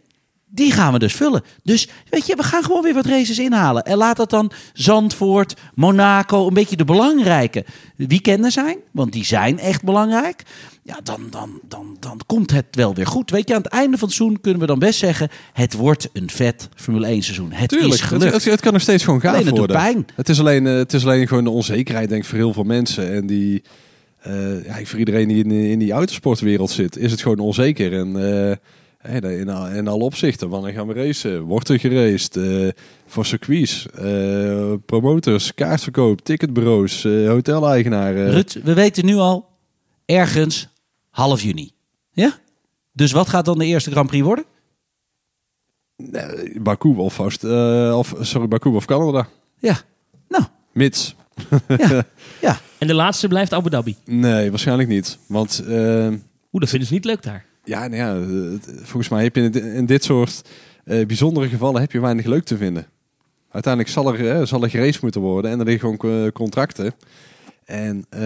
die 0.55 0.73
gaan 0.73 0.93
we 0.93 0.99
dus 0.99 1.15
vullen. 1.15 1.43
Dus 1.63 1.89
weet 2.09 2.27
je, 2.27 2.37
we 2.37 2.43
gaan 2.43 2.63
gewoon 2.63 2.83
weer 2.83 2.95
wat 2.95 3.07
races 3.07 3.39
inhalen. 3.39 3.83
En 3.83 3.97
laat 3.97 4.17
dat 4.17 4.31
dan 4.31 4.53
Zandvoort, 4.73 5.55
Monaco, 5.75 6.47
een 6.47 6.55
beetje 6.55 6.77
de 6.77 6.85
belangrijke 6.85 7.65
weekenden 7.97 8.53
zijn. 8.53 8.77
Want 8.91 9.13
die 9.13 9.25
zijn 9.25 9.59
echt 9.59 9.83
belangrijk. 9.83 10.43
Ja, 10.83 10.99
dan, 11.03 11.27
dan, 11.31 11.61
dan, 11.69 11.97
dan 12.01 12.21
komt 12.27 12.51
het 12.51 12.67
wel 12.71 12.95
weer 12.95 13.07
goed. 13.07 13.31
Weet 13.31 13.49
je, 13.49 13.55
aan 13.55 13.63
het 13.63 13.73
einde 13.73 13.99
van 13.99 14.09
het 14.09 14.17
seizoen 14.17 14.41
kunnen 14.41 14.61
we 14.61 14.67
dan 14.67 14.79
best 14.79 14.99
zeggen... 14.99 15.29
het 15.53 15.73
wordt 15.73 16.09
een 16.13 16.31
vet 16.31 16.69
Formule 16.75 17.07
1 17.07 17.23
seizoen. 17.23 17.53
Het 17.53 17.69
Tuurlijk, 17.69 17.93
is 17.93 18.01
gelukt. 18.01 18.33
het, 18.33 18.45
het 18.45 18.61
kan 18.61 18.73
nog 18.73 18.83
steeds 18.83 19.05
gewoon 19.05 19.21
gaaf 19.21 19.33
Alleen 19.33 19.47
het 19.47 19.55
doet 19.55 19.67
worden. 19.67 19.77
pijn. 19.77 20.07
Het 20.15 20.29
is 20.29 20.41
alleen, 20.41 20.67
eh, 20.67 20.75
het 20.75 20.93
is 20.93 21.05
alleen 21.05 21.29
gewoon 21.29 21.45
de 21.45 21.51
onzekerheid, 21.51 22.09
denk 22.09 22.23
ik, 22.23 22.29
voor 22.29 22.39
heel 22.39 22.53
veel 22.53 22.65
mensen. 22.65 23.13
En 23.13 23.27
die, 23.27 23.63
eh, 24.19 24.65
ja, 24.65 24.85
voor 24.85 24.99
iedereen 24.99 25.29
die 25.29 25.45
in, 25.45 25.51
in 25.51 25.79
die 25.79 25.93
autosportwereld 25.93 26.71
zit, 26.71 26.97
is 26.97 27.11
het 27.11 27.23
gewoon 27.23 27.39
onzeker. 27.39 27.93
En 27.93 28.17
eh, 28.49 28.57
in, 29.03 29.49
al- 29.49 29.69
in 29.69 29.89
alle 29.89 30.05
opzichten, 30.05 30.49
wanneer 30.49 30.73
gaan 30.73 30.87
we 30.87 30.95
racen? 30.95 31.41
Wordt 31.43 31.69
er 31.69 31.79
geraced? 31.79 32.37
Eh, 32.37 32.69
voor 33.07 33.27
circuits, 33.27 33.87
eh, 33.91 34.73
promotors, 34.87 35.55
kaartverkoop, 35.55 36.21
ticketbureaus, 36.21 37.05
eh 37.05 37.29
hoteleigenaren. 37.29 38.31
Rut, 38.31 38.61
we 38.65 38.75
weten 38.75 39.05
nu 39.05 39.17
al 39.17 39.49
ergens 40.05 40.69
half 41.11 41.43
juni. 41.43 41.71
Ja? 42.13 42.39
Dus 42.93 43.13
wat 43.13 43.29
gaat 43.29 43.45
dan 43.45 43.59
de 43.59 43.65
eerste 43.67 43.91
Grand 43.91 44.09
Prix 44.09 44.25
worden? 44.25 44.45
Baku 46.63 46.97
of, 46.97 47.19
eh, 47.43 47.95
of, 47.99 48.15
sorry, 48.21 48.49
Baku 48.49 48.69
of 48.75 48.85
Canada. 48.85 49.29
Ja, 49.59 49.77
nou, 50.29 50.45
Mits. 50.73 51.15
ja, 51.69 52.05
ja. 52.41 52.59
En 52.79 52.87
de 52.87 52.95
laatste 52.95 53.29
blijft 53.29 53.53
Abu 53.53 53.71
Dhabi. 53.71 53.97
Nee, 54.05 54.51
waarschijnlijk 54.51 54.89
niet. 54.89 55.19
Want 55.27 55.63
eh, 55.69 56.07
Oeh, 56.07 56.61
dat 56.61 56.69
vinden 56.69 56.89
ze 56.89 56.95
niet 56.95 57.05
leuk 57.05 57.23
daar. 57.23 57.45
Ja, 57.64 57.88
nou 57.88 57.97
ja, 57.97 58.14
eh, 58.16 58.59
volgens 58.76 59.09
mij 59.09 59.23
heb 59.23 59.37
je 59.37 59.42
in 59.75 59.87
dit- 59.87 60.04
soort 60.04 60.42
eh, 60.85 61.07
bijzondere 61.07 61.49
gevallen 61.49 61.81
heb 61.81 61.92
je 61.92 62.00
weinig 62.00 62.25
leuk 62.26 62.45
te 62.45 62.57
vinden. 62.57 62.87
Uiteindelijk 63.50 63.92
zal 63.92 64.14
er, 64.14 64.31
eh, 64.31 64.47
zal 64.47 64.62
er 64.62 64.71
geraced 64.71 65.02
moeten 65.02 65.21
worden 65.21 65.50
en 65.50 65.59
er 65.59 65.64
liggen 65.64 65.97
gewoon 66.00 66.33
contracten. 66.33 66.95
En 67.64 68.04
eh, 68.11 68.21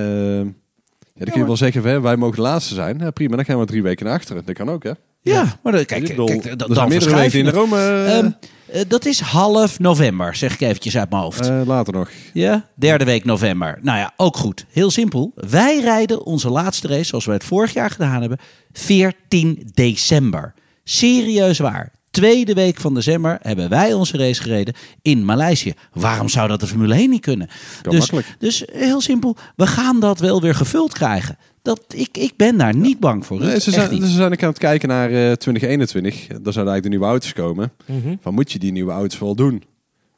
ja, 1.15 1.25
dan 1.25 1.33
kun 1.33 1.41
je 1.41 1.47
wel 1.47 1.57
zeggen, 1.57 1.83
hè, 1.83 2.01
wij 2.01 2.17
mogen 2.17 2.37
de 2.37 2.43
laatste 2.43 2.75
zijn. 2.75 2.99
Ja, 2.99 3.11
prima, 3.11 3.37
dan 3.37 3.45
gaan 3.45 3.59
we 3.59 3.67
drie 3.67 3.83
weken 3.83 4.07
naar 4.07 4.15
achteren. 4.15 4.43
Dat 4.45 4.55
kan 4.55 4.71
ook, 4.71 4.83
hè? 4.83 4.91
Ja, 5.33 5.59
maar 5.63 5.73
dan, 5.73 5.85
kijk, 5.85 6.05
kijk, 6.05 6.45
er 6.45 6.57
dan, 6.75 6.91
verschuif 6.91 7.35
in. 7.35 7.49
Rome. 7.49 7.77
eh, 7.77 8.19
Ehm, 8.19 8.31
eh, 8.67 8.81
dat 8.89 9.05
is 9.05 9.21
half 9.21 9.79
november, 9.79 10.35
zeg 10.37 10.53
ik 10.53 10.61
eventjes 10.61 10.97
uit 10.97 11.11
mijn 11.11 11.23
hoofd. 11.23 11.49
eh, 11.49 11.61
later 11.67 11.93
nog. 11.93 12.11
ja, 12.33 12.69
derde 12.75 13.05
week 13.05 13.25
november. 13.25 13.79
Nou 13.83 13.99
ja, 13.99 14.13
ook 14.17 14.37
goed. 14.37 14.65
Heel 14.71 14.91
simpel. 14.91 15.33
Wij 15.35 15.81
rijden 15.81 16.25
onze 16.25 16.51
laatste 16.51 16.89
race, 16.89 17.05
zoals 17.05 17.25
we 17.25 17.33
het 17.33 17.45
vorig 17.45 17.73
jaar 17.73 17.91
gedaan 17.91 18.21
hebben, 18.21 18.39
14 18.73 19.71
december. 19.75 20.55
Serieus 20.85 21.59
waar. 21.59 21.95
Tweede 22.11 22.55
week 22.55 22.81
van 22.81 22.95
december 22.95 23.39
hebben 23.43 23.69
wij 23.69 23.93
onze 23.93 24.17
race 24.17 24.43
gereden 24.43 24.75
in 25.03 25.25
Maleisië. 25.25 25.73
Waarom 25.93 26.29
zou 26.29 26.49
dat 26.49 26.61
de 26.61 26.67
Formule 26.67 26.95
1 26.95 27.11
niet 27.11 27.21
kunnen? 27.21 27.49
Kan 27.83 27.91
dus, 27.93 28.01
makkelijk. 28.01 28.27
dus 28.39 28.65
heel 28.73 29.01
simpel, 29.01 29.37
we 29.57 29.67
gaan 29.67 30.01
dat 30.01 30.19
wel 30.19 30.41
weer 30.41 30.55
gevuld 30.55 30.93
krijgen. 30.93 31.39
Dat, 31.67 31.85
ik, 31.95 32.17
ik 32.17 32.33
ben 32.37 32.59
daar 32.59 32.77
niet 32.77 33.01
bang 33.01 33.27
voor. 33.27 33.41
Nee, 33.41 33.61
ze, 33.61 33.71
zijn, 33.71 33.91
niet. 33.91 34.03
ze 34.03 34.09
zijn 34.09 34.33
ook 34.33 34.43
aan 34.43 34.49
het 34.49 34.59
kijken 34.59 34.89
naar 34.89 35.09
eh 35.09 35.33
2021. 35.33 36.27
Daar 36.27 36.29
zouden 36.29 36.53
eigenlijk 36.55 36.83
de 36.83 36.89
nieuwe 36.89 37.07
auto's 37.07 37.33
komen. 37.33 37.73
Van 38.21 38.35
moet 38.35 38.53
je 38.53 38.59
die 38.59 38.73
nieuwe 38.73 38.93
auto's 38.93 39.19
wel 39.19 39.35
doen? 39.35 39.63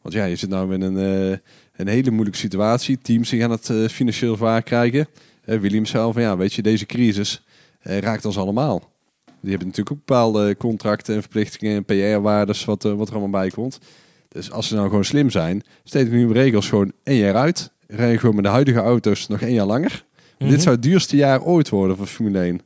Want 0.02 0.14
ja, 0.14 0.24
je 0.24 0.36
zit 0.36 0.50
nou 0.50 0.74
in 0.74 0.80
een, 0.80 1.30
eh, 1.30 1.38
een 1.76 1.88
hele 1.88 2.10
moeilijke 2.10 2.38
situatie. 2.38 2.98
Teams 3.02 3.28
die 3.30 3.40
gaan 3.40 3.50
het 3.50 3.70
eh, 3.70 3.86
financieel 3.88 4.36
zwaar 4.36 4.62
krijgen. 4.62 5.08
Eh, 5.48 5.58
Williams 5.58 5.90
zelf 5.90 6.12
van 6.12 6.22
ja, 6.22 6.36
weet 6.36 6.54
je, 6.54 6.62
deze 6.62 6.86
crisis 6.86 7.42
eh, 7.80 7.98
raakt 7.98 8.24
ons 8.24 8.38
allemaal. 8.38 8.78
Die 9.40 9.50
hebben 9.50 9.68
natuurlijk 9.68 9.90
ook 9.90 10.04
bepaalde 10.06 10.56
contracten 10.56 11.14
en 11.14 11.20
verplichtingen 11.20 11.76
en 11.76 11.84
PR-waardes 11.84 12.64
wat, 12.64 12.84
eh, 12.84 12.92
wat 12.92 13.08
er 13.08 13.14
allemaal 13.14 13.40
bij 13.40 13.50
komt. 13.50 13.78
Dus 14.28 14.50
als 14.50 14.68
ze 14.68 14.74
nou 14.74 14.88
gewoon 14.88 15.04
slim 15.04 15.30
zijn, 15.30 15.62
steeds 15.84 16.10
nieuwe 16.10 16.32
regels 16.32 16.68
gewoon 16.68 16.92
één 17.02 17.16
jaar 17.18 17.34
uit. 17.34 17.72
Rijden 17.86 18.18
gewoon 18.18 18.34
met 18.34 18.44
de 18.44 18.50
huidige 18.50 18.78
auto's 18.78 19.28
nog 19.28 19.40
één 19.40 19.52
jaar 19.52 19.66
langer. 19.66 20.04
Dit 20.38 20.62
zou 20.62 20.74
het 20.74 20.84
duurste 20.84 21.16
jaar 21.16 21.42
ooit 21.42 21.68
worden 21.68 21.96
voor 21.96 22.06
Formule 22.06 22.38
1. 22.40 22.60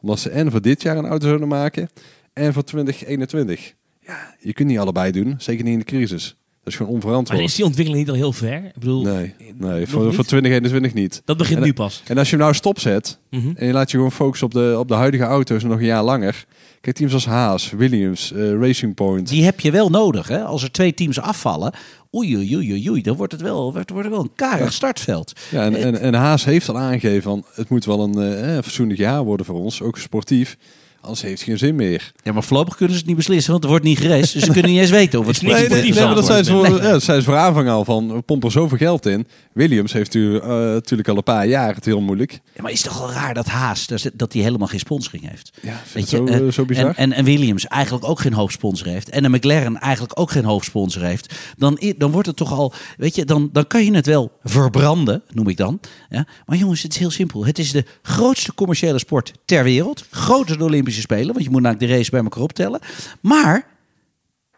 Omdat 0.00 0.18
ze 0.20 0.30
en 0.30 0.50
voor 0.50 0.62
dit 0.62 0.82
jaar 0.82 0.96
een 0.96 1.06
auto 1.06 1.26
zouden 1.26 1.48
maken 1.48 1.88
en 2.32 2.52
voor 2.52 2.64
2021. 2.64 3.74
Ja, 4.06 4.34
je 4.40 4.52
kunt 4.52 4.68
niet 4.68 4.78
allebei 4.78 5.12
doen, 5.12 5.34
zeker 5.38 5.64
niet 5.64 5.72
in 5.72 5.78
de 5.78 5.84
crisis. 5.84 6.36
Dat 6.62 6.72
is 6.72 6.78
gewoon 6.78 6.92
Maar 6.92 7.02
onverantwoord. 7.02 7.40
is 7.40 7.54
die 7.54 7.64
ontwikkeling 7.64 8.02
niet 8.02 8.10
al 8.12 8.16
heel 8.20 8.32
ver? 8.32 8.64
Ik 8.64 8.74
bedoel, 8.78 9.02
Nee, 9.02 9.34
nee 9.38 9.54
nog 9.80 9.88
voor, 9.88 10.04
niet? 10.04 10.14
voor 10.14 10.24
2021 10.24 10.94
niet. 10.94 11.22
dat 11.24 11.36
begint 11.36 11.58
En- 11.58 11.64
nu 11.64 11.72
pas. 11.72 12.02
En 12.06 12.18
als 12.18 12.26
je 12.30 12.36
hem 12.36 12.44
nou 12.44 12.56
stopzet 12.56 13.18
Mhm. 13.30 13.52
en 13.56 13.66
je 13.66 13.72
laat 13.72 13.90
je 13.90 13.96
gewoon 13.96 14.12
focussen 14.12 14.46
op 14.46 14.52
de, 14.52 14.74
op 14.78 14.88
de 14.88 14.94
huidige 14.94 15.24
auto's 15.24 15.62
nog 15.62 15.78
een 15.78 15.84
jaar 15.84 16.02
langer. 16.02 16.44
Kijk, 16.80 16.96
teams 16.96 17.12
als 17.12 17.26
Haas, 17.26 17.70
Williams, 17.70 18.32
eh, 18.32 18.52
Racing 18.58 18.94
Point. 18.94 19.28
Die 19.28 19.44
heb 19.44 19.60
je 19.60 19.70
wel 19.70 19.90
nodig. 19.90 20.28
Hè? 20.28 20.42
Als 20.44 20.62
er 20.62 20.70
twee 20.70 20.94
teams 20.94 21.20
afvallen, 21.20 21.72
oei, 22.14 22.36
oei, 22.36 22.56
oei, 22.56 22.90
oei, 22.90 23.02
dan 23.02 23.16
wordt 23.16 23.32
het 23.32 23.40
wel, 23.40 23.72
wordt, 23.72 23.90
wordt 23.90 24.08
wel 24.08 24.20
een 24.20 24.34
karig 24.34 24.72
startveld. 24.72 25.32
Ja, 25.50 25.64
en, 25.64 25.74
en, 25.74 26.00
en 26.00 26.14
Haas 26.14 26.44
heeft 26.44 26.68
al 26.68 26.78
aangegeven 26.78 27.22
van 27.22 27.44
het 27.54 27.68
moet 27.68 27.84
wel 27.84 28.00
een 28.00 28.62
fatsoenlijk 28.62 29.00
jaar 29.00 29.24
worden 29.24 29.46
voor 29.46 29.60
ons, 29.60 29.82
ook 29.82 29.98
sportief. 29.98 30.56
Anders 31.04 31.22
heeft 31.22 31.42
geen 31.42 31.58
zin 31.58 31.74
meer. 31.74 32.12
Ja, 32.22 32.32
maar 32.32 32.42
voorlopig 32.42 32.76
kunnen 32.76 32.94
ze 32.94 32.98
het 32.98 33.08
niet 33.08 33.16
beslissen, 33.16 33.52
want 33.52 33.64
er 33.64 33.70
wordt 33.70 33.84
niet 33.84 33.98
geraced. 33.98 34.32
Dus 34.32 34.42
ze 34.42 34.50
kunnen 34.52 34.70
niet 34.70 34.80
eens 34.80 34.90
weten 34.90 35.18
of 35.20 35.26
het 35.26 35.42
Nee, 35.42 35.94
maar 35.94 36.14
dat 36.14 36.26
zijn, 36.26 36.44
ze 36.44 36.50
voor, 36.50 36.70
Nee. 36.70 36.82
ja, 36.82 36.90
dat 36.90 37.02
zijn 37.02 37.18
ze 37.18 37.24
voor 37.24 37.36
aanvang 37.36 37.68
al 37.68 37.84
van, 37.84 38.14
we 38.14 38.20
pompen 38.20 38.50
zoveel 38.50 38.78
geld 38.78 39.06
in. 39.06 39.26
Williams 39.52 39.92
heeft 39.92 40.14
u, 40.14 40.36
eh, 40.36 40.48
natuurlijk 40.48 41.08
al 41.08 41.16
een 41.16 41.22
paar 41.22 41.46
jaar 41.46 41.74
het 41.74 41.84
heel 41.84 42.00
moeilijk. 42.00 42.40
Ja, 42.54 42.62
maar 42.62 42.70
is 42.70 42.82
toch 42.82 42.98
wel 42.98 43.12
raar 43.12 43.34
dat 43.34 43.46
Haas, 43.46 43.86
dat 43.86 44.10
dat 44.14 44.32
hij 44.32 44.42
helemaal 44.42 44.68
geen 44.68 44.78
sponsoring 44.78 45.28
heeft. 45.28 45.50
Ja, 45.62 45.80
Weet 45.92 46.08
zo, 46.08 46.24
je, 46.24 46.52
zo 46.52 46.64
bizar. 46.64 46.86
En, 46.86 46.94
en, 46.96 47.12
en 47.12 47.24
Williams 47.24 47.66
eigenlijk 47.66 48.08
ook 48.08 48.20
geen 48.20 48.32
hoofdsponsor 48.32 48.86
heeft. 48.86 49.08
En 49.08 49.24
een 49.24 49.30
McLaren 49.30 49.80
eigenlijk 49.80 50.20
ook 50.20 50.30
geen 50.30 50.44
hoofdsponsor 50.44 51.02
heeft. 51.02 51.34
Dan, 51.56 51.80
dan 51.96 52.10
wordt 52.10 52.26
het 52.26 52.36
toch 52.36 52.52
al, 52.52 52.72
weet 52.96 53.14
je, 53.14 53.24
dan, 53.24 53.48
dan 53.52 53.66
kan 53.66 53.84
je 53.84 53.94
het 53.94 54.06
wel 54.06 54.32
verbranden, 54.42 55.22
noem 55.32 55.48
ik 55.48 55.56
dan. 55.56 55.80
Ja? 56.08 56.26
Maar 56.46 56.56
jongens, 56.56 56.82
het 56.82 56.92
is 56.92 56.98
heel 56.98 57.10
simpel. 57.10 57.46
Het 57.46 57.58
is 57.58 57.72
de 57.72 57.84
grootste 58.02 58.54
commerciële 58.54 58.98
sport 58.98 59.32
ter 59.44 59.64
wereld. 59.64 60.04
Groter 60.10 60.58
dan 60.58 60.70
de 60.70 60.92
Olympische 60.94 61.00
Spelen, 61.00 61.32
want 61.32 61.44
je 61.44 61.50
moet 61.50 61.62
namelijk 61.62 61.90
de 61.90 61.96
race 61.96 62.10
bij 62.10 62.22
elkaar 62.22 62.42
optellen. 62.42 62.80
Maar 63.20 63.66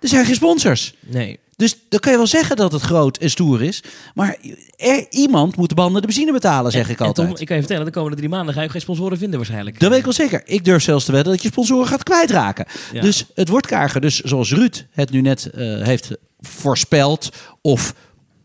er 0.00 0.09
zijn 0.09 0.25
geen 0.25 0.35
sponsors. 0.35 0.95
Nee. 1.00 1.38
Dus 1.57 1.76
dan 1.88 2.00
kan 2.00 2.12
je 2.12 2.19
wel 2.19 2.26
zeggen 2.26 2.57
dat 2.57 2.73
het 2.73 2.83
groot 2.83 3.19
en 3.19 3.31
stoer 3.31 3.62
is. 3.62 3.83
Maar 4.14 4.37
er, 4.76 5.07
iemand 5.11 5.57
moet 5.57 5.69
de 5.69 5.75
banden 5.75 6.00
de 6.00 6.07
benzine 6.07 6.33
betalen, 6.33 6.73
zeg 6.73 6.88
ik 6.88 7.00
altijd. 7.00 7.28
Tom, 7.28 7.37
ik 7.37 7.47
kan 7.47 7.57
je 7.57 7.62
vertellen, 7.62 7.87
de 7.87 7.93
komende 7.93 8.16
drie 8.16 8.28
maanden 8.28 8.55
ga 8.55 8.62
je 8.62 8.69
geen 8.69 8.81
sponsoren 8.81 9.19
vinden 9.19 9.37
waarschijnlijk. 9.37 9.81
Dat 9.81 9.88
weet 9.88 9.99
ik 9.99 10.05
wel 10.05 10.12
zeker. 10.12 10.43
Ik 10.45 10.64
durf 10.64 10.83
zelfs 10.83 11.05
te 11.05 11.12
wedden 11.12 11.33
dat 11.33 11.43
je 11.43 11.49
sponsoren 11.49 11.87
gaat 11.87 12.02
kwijtraken. 12.02 12.66
Ja. 12.93 13.00
Dus 13.00 13.26
het 13.35 13.49
wordt 13.49 13.66
kager. 13.66 14.00
Dus 14.00 14.21
zoals 14.21 14.52
Ruud 14.52 14.87
het 14.90 15.11
nu 15.11 15.21
net 15.21 15.50
eh, 15.50 15.83
heeft 15.83 16.11
voorspeld 16.40 17.28
of 17.61 17.95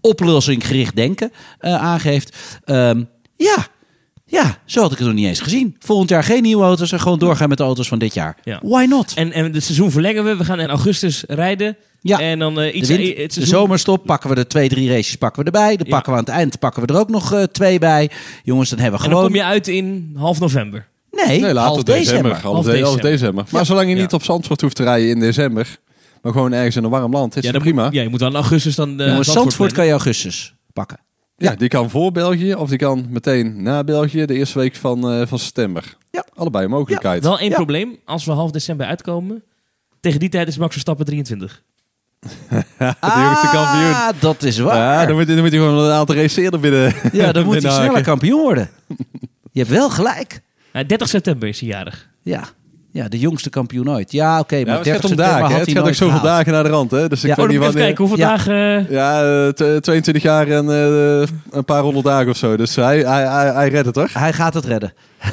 oplossing-gericht 0.02 0.96
denken 0.96 1.32
eh, 1.60 1.76
aangeeft. 1.76 2.38
Ehm, 2.64 3.04
ja, 3.36 3.68
ja, 4.32 4.58
zo 4.66 4.82
had 4.82 4.92
ik 4.92 4.98
het 4.98 5.08
nog 5.08 5.16
niet 5.16 5.26
eens 5.28 5.40
gezien. 5.40 5.76
Volgend 5.80 6.10
jaar 6.10 6.24
geen 6.24 6.42
nieuwe 6.42 6.64
auto's 6.64 6.92
en 6.92 7.00
gewoon 7.00 7.20
doorgaan 7.20 7.50
met 7.50 7.58
de 7.58 7.64
auto's 7.64 7.88
van 7.88 8.00
dit 8.00 8.14
jaar. 8.14 8.38
Ja. 8.44 8.60
Why 8.64 8.86
not? 8.90 9.14
En, 9.16 9.32
en 9.32 9.54
het 9.54 9.64
seizoen 9.64 9.92
verlengen 9.92 10.24
we. 10.24 10.36
We 10.38 10.44
gaan 10.46 10.60
in 10.60 10.68
augustus 10.70 11.24
rijden. 11.28 11.78
Ja. 12.02 12.20
En 12.20 12.40
dan 12.40 12.60
eh, 12.60 12.64
De, 12.66 12.72
iets... 12.72 12.88
wind- 12.90 13.08
het 13.08 13.16
de 13.18 13.32
seizoen- 13.34 13.56
zomerstop 13.60 14.06
pakken 14.06 14.30
we 14.30 14.36
er 14.36 14.48
twee, 14.48 14.70
drie 14.70 14.90
races 14.90 15.16
pakken 15.16 15.40
we 15.44 15.52
erbij. 15.52 15.76
Dan 15.78 15.86
Ja. 15.88 15.94
pakken 15.94 16.12
we 16.14 16.18
aan 16.20 16.26
het 16.26 16.34
eind 16.34 16.60
pakken 16.60 16.82
we 16.88 16.94
er 16.94 17.00
ook 17.00 17.10
nog 17.10 17.34
eh, 17.34 17.44
twee 17.44 17.80
bij. 17.80 18.10
Jongens, 18.44 18.70
dan 18.70 18.80
hebben 18.80 19.00
we 19.00 19.06
En 19.06 19.12
dan 19.12 19.20
gewoon... 19.22 19.36
kom 19.38 19.46
je 19.48 19.54
uit 19.54 19.68
in 19.68 20.16
half 20.18 20.40
november. 20.40 20.88
Nee, 21.12 21.26
Nee, 21.40 21.54
later 21.54 21.62
half 21.62 21.84
december. 21.84 22.04
december. 22.06 22.32
Half, 22.32 22.44
Half 22.44 22.66
de- 22.66 22.72
half 22.72 22.82
december. 22.82 23.12
december. 23.12 23.44
Maar 23.52 23.62
Ja. 23.62 23.66
zolang 23.68 23.90
je 23.90 23.96
Ja. 23.96 24.02
niet 24.02 24.14
op 24.14 24.24
Zandvoort 24.24 24.62
hoeft 24.62 24.76
te 24.76 24.84
rijden 24.84 25.10
in 25.10 25.20
december, 25.20 25.78
maar 26.22 26.32
gewoon 26.32 26.54
ergens 26.54 26.76
in 26.76 26.84
een 26.84 26.90
warm 26.90 27.12
land, 27.12 27.36
is 27.36 27.42
Ja, 27.44 27.48
het 27.52 27.54
dan 27.54 27.62
prima. 27.68 27.84
Moet, 27.86 27.94
ja, 27.94 28.02
je 28.02 28.10
moet 28.10 28.20
dan 28.20 28.30
in 28.30 28.36
augustus 28.36 28.76
dan... 28.76 29.00
eh, 29.00 29.08
Jongens, 29.08 29.32
Zandvoort 29.32 29.72
kan 29.72 29.86
je 29.86 29.92
augustus 29.92 30.54
pakken. 30.74 30.98
Ja, 31.42 31.56
die 31.56 31.68
kan 31.68 31.90
voor 31.90 32.12
België 32.12 32.54
of 32.54 32.70
die 32.70 32.78
kan 32.78 33.06
meteen 33.10 33.64
na 33.64 33.84
België 33.84 34.26
de 34.26 34.34
eerste 34.34 34.60
week 34.60 34.76
van, 34.76 35.12
eh, 35.12 35.28
van 35.28 35.40
september. 35.40 35.98
Ja. 36.12 36.26
Allebei 36.34 36.64
een 36.66 36.70
mogelijkheid. 36.72 37.24
Wel 37.24 37.40
één 37.40 37.50
Ja. 37.50 37.56
probleem. 37.56 37.98
Als 38.06 38.26
we 38.26 38.32
half 38.32 38.52
december 38.52 38.86
uitkomen... 38.86 39.44
Tegen 40.00 40.20
die 40.20 40.30
tijd 40.30 40.48
is 40.48 40.58
Max 40.58 40.72
Verstappen 40.72 41.06
23. 41.06 41.62
de 42.20 42.64
jongste 43.00 43.50
kampioen. 43.52 43.94
Ah, 43.94 44.10
dat 44.20 44.44
is 44.44 44.58
waar. 44.60 44.76
Ja, 45.02 45.06
dan 45.06 45.16
moet, 45.16 45.28
je- 45.28 45.34
dan 45.34 45.44
moet 45.44 45.52
je 45.52 45.58
gewoon 45.58 45.78
een 45.86 45.92
aantal 45.92 46.16
races 46.16 46.36
eerder 46.36 46.60
binnen. 46.60 46.94
Ja, 47.14 47.32
dan 47.32 47.46
moet 47.46 47.64
hij 47.64 47.72
sneller 47.72 48.04
kampioen 48.04 48.42
worden. 48.42 48.70
Je 49.54 49.60
hebt 49.60 49.72
wel 49.72 49.90
gelijk. 49.90 50.42
Nou, 50.74 50.86
30 50.86 51.08
september 51.08 51.48
is 51.48 51.60
hij 51.60 51.70
jarig. 51.70 52.10
Ja, 52.22 52.44
ja 52.92 53.08
de 53.08 53.20
jongste 53.20 53.50
kampioen 53.50 53.90
ooit. 53.90 54.12
Ja, 54.12 54.40
oké, 54.40 54.56
Ja, 54.56 54.66
maar 54.66 54.76
het 54.76 54.84
30 54.84 55.02
gaat 55.02 55.12
om 55.12 55.18
september 55.18 55.26
dagen. 55.40 55.52
hè. 55.54 55.58
had 55.58 55.68
Het 55.68 55.78
gaat 55.78 55.88
ook 55.88 55.94
zoveel 55.94 56.18
gehaald. 56.20 56.36
dagen 56.38 56.52
naar 56.54 56.64
de 56.64 56.70
rand. 56.70 56.92
Hè? 56.92 57.08
Dus 57.10 57.24
ik 57.24 57.30
Ja. 57.30 57.36
weet 57.36 57.46
Oh, 57.46 57.52
niet 57.52 57.60
wanneer... 57.60 57.82
kijken 57.84 58.06
hoeveel 58.06 58.18
Ja. 58.26 58.30
dagen... 58.30 58.88
Ja, 58.90 59.24
eh, 59.24 59.48
t- 59.48 59.84
22 59.84 60.24
jaar 60.24 60.48
en 60.48 60.70
eh, 60.70 61.28
een 61.52 61.66
paar 61.66 61.82
honderd 61.82 62.06
dagen 62.06 62.30
of 62.30 62.38
zo. 62.38 62.56
Dus 62.58 62.76
hij, 62.76 63.00
hij, 63.00 63.28
hij, 63.28 63.52
hij 63.54 63.70
redt 63.70 63.86
het 63.86 63.94
toch? 63.94 64.14
Hij 64.14 64.34
gaat 64.34 64.54
het 64.54 64.66
redden. 64.66 64.94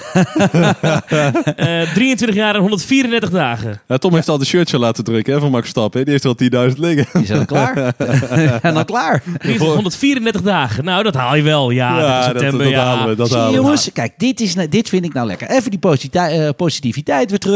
eh 1.57 1.93
23 1.95 2.35
jaar 2.35 2.55
en 2.55 2.61
134 2.61 3.31
dagen. 3.31 3.81
Ja, 3.89 3.99
Tom 3.99 4.15
heeft 4.15 4.29
al 4.29 4.39
de 4.39 4.45
shirtje 4.45 4.79
laten 4.79 5.05
drukken 5.05 5.33
hè, 5.35 5.41
van 5.41 5.51
Max 5.51 5.61
Verstappen. 5.63 5.99
hè. 5.99 6.05
Die 6.05 6.13
heeft 6.15 6.25
al 6.53 6.69
10.000 6.71 6.79
liggen. 6.79 7.07
Die 7.13 7.27
zijn 7.27 7.39
al 7.39 7.45
klaar. 7.45 7.77
en 8.63 8.75
dan 8.75 8.85
klaar. 8.85 9.23
134 9.59 10.43
dagen. 10.43 10.85
Nou, 10.85 11.03
dat 11.03 11.15
haal 11.15 11.37
je 11.37 11.43
wel. 11.43 11.71
Ja, 11.71 11.95
30 11.95 12.15
dat, 12.15 12.25
september. 12.25 12.59
dat 12.65 12.69
ja. 12.75 12.85
halen 12.85 13.09
we. 13.09 13.15
Dat 13.17 13.27
Zie 13.29 13.37
je, 13.37 13.43
halen 13.43 13.59
we. 13.59 13.65
jongens, 13.65 13.91
kijk, 13.93 14.13
dit, 14.17 14.41
is, 14.41 14.55
dit 14.55 14.89
vind 14.89 15.05
ik 15.05 15.13
nou 15.13 15.27
lekker. 15.27 15.49
Even 15.51 15.71
die 15.71 16.11
eh, 16.13 16.49
positiviteit 16.57 17.31
weer 17.31 17.39
terug. 17.39 17.48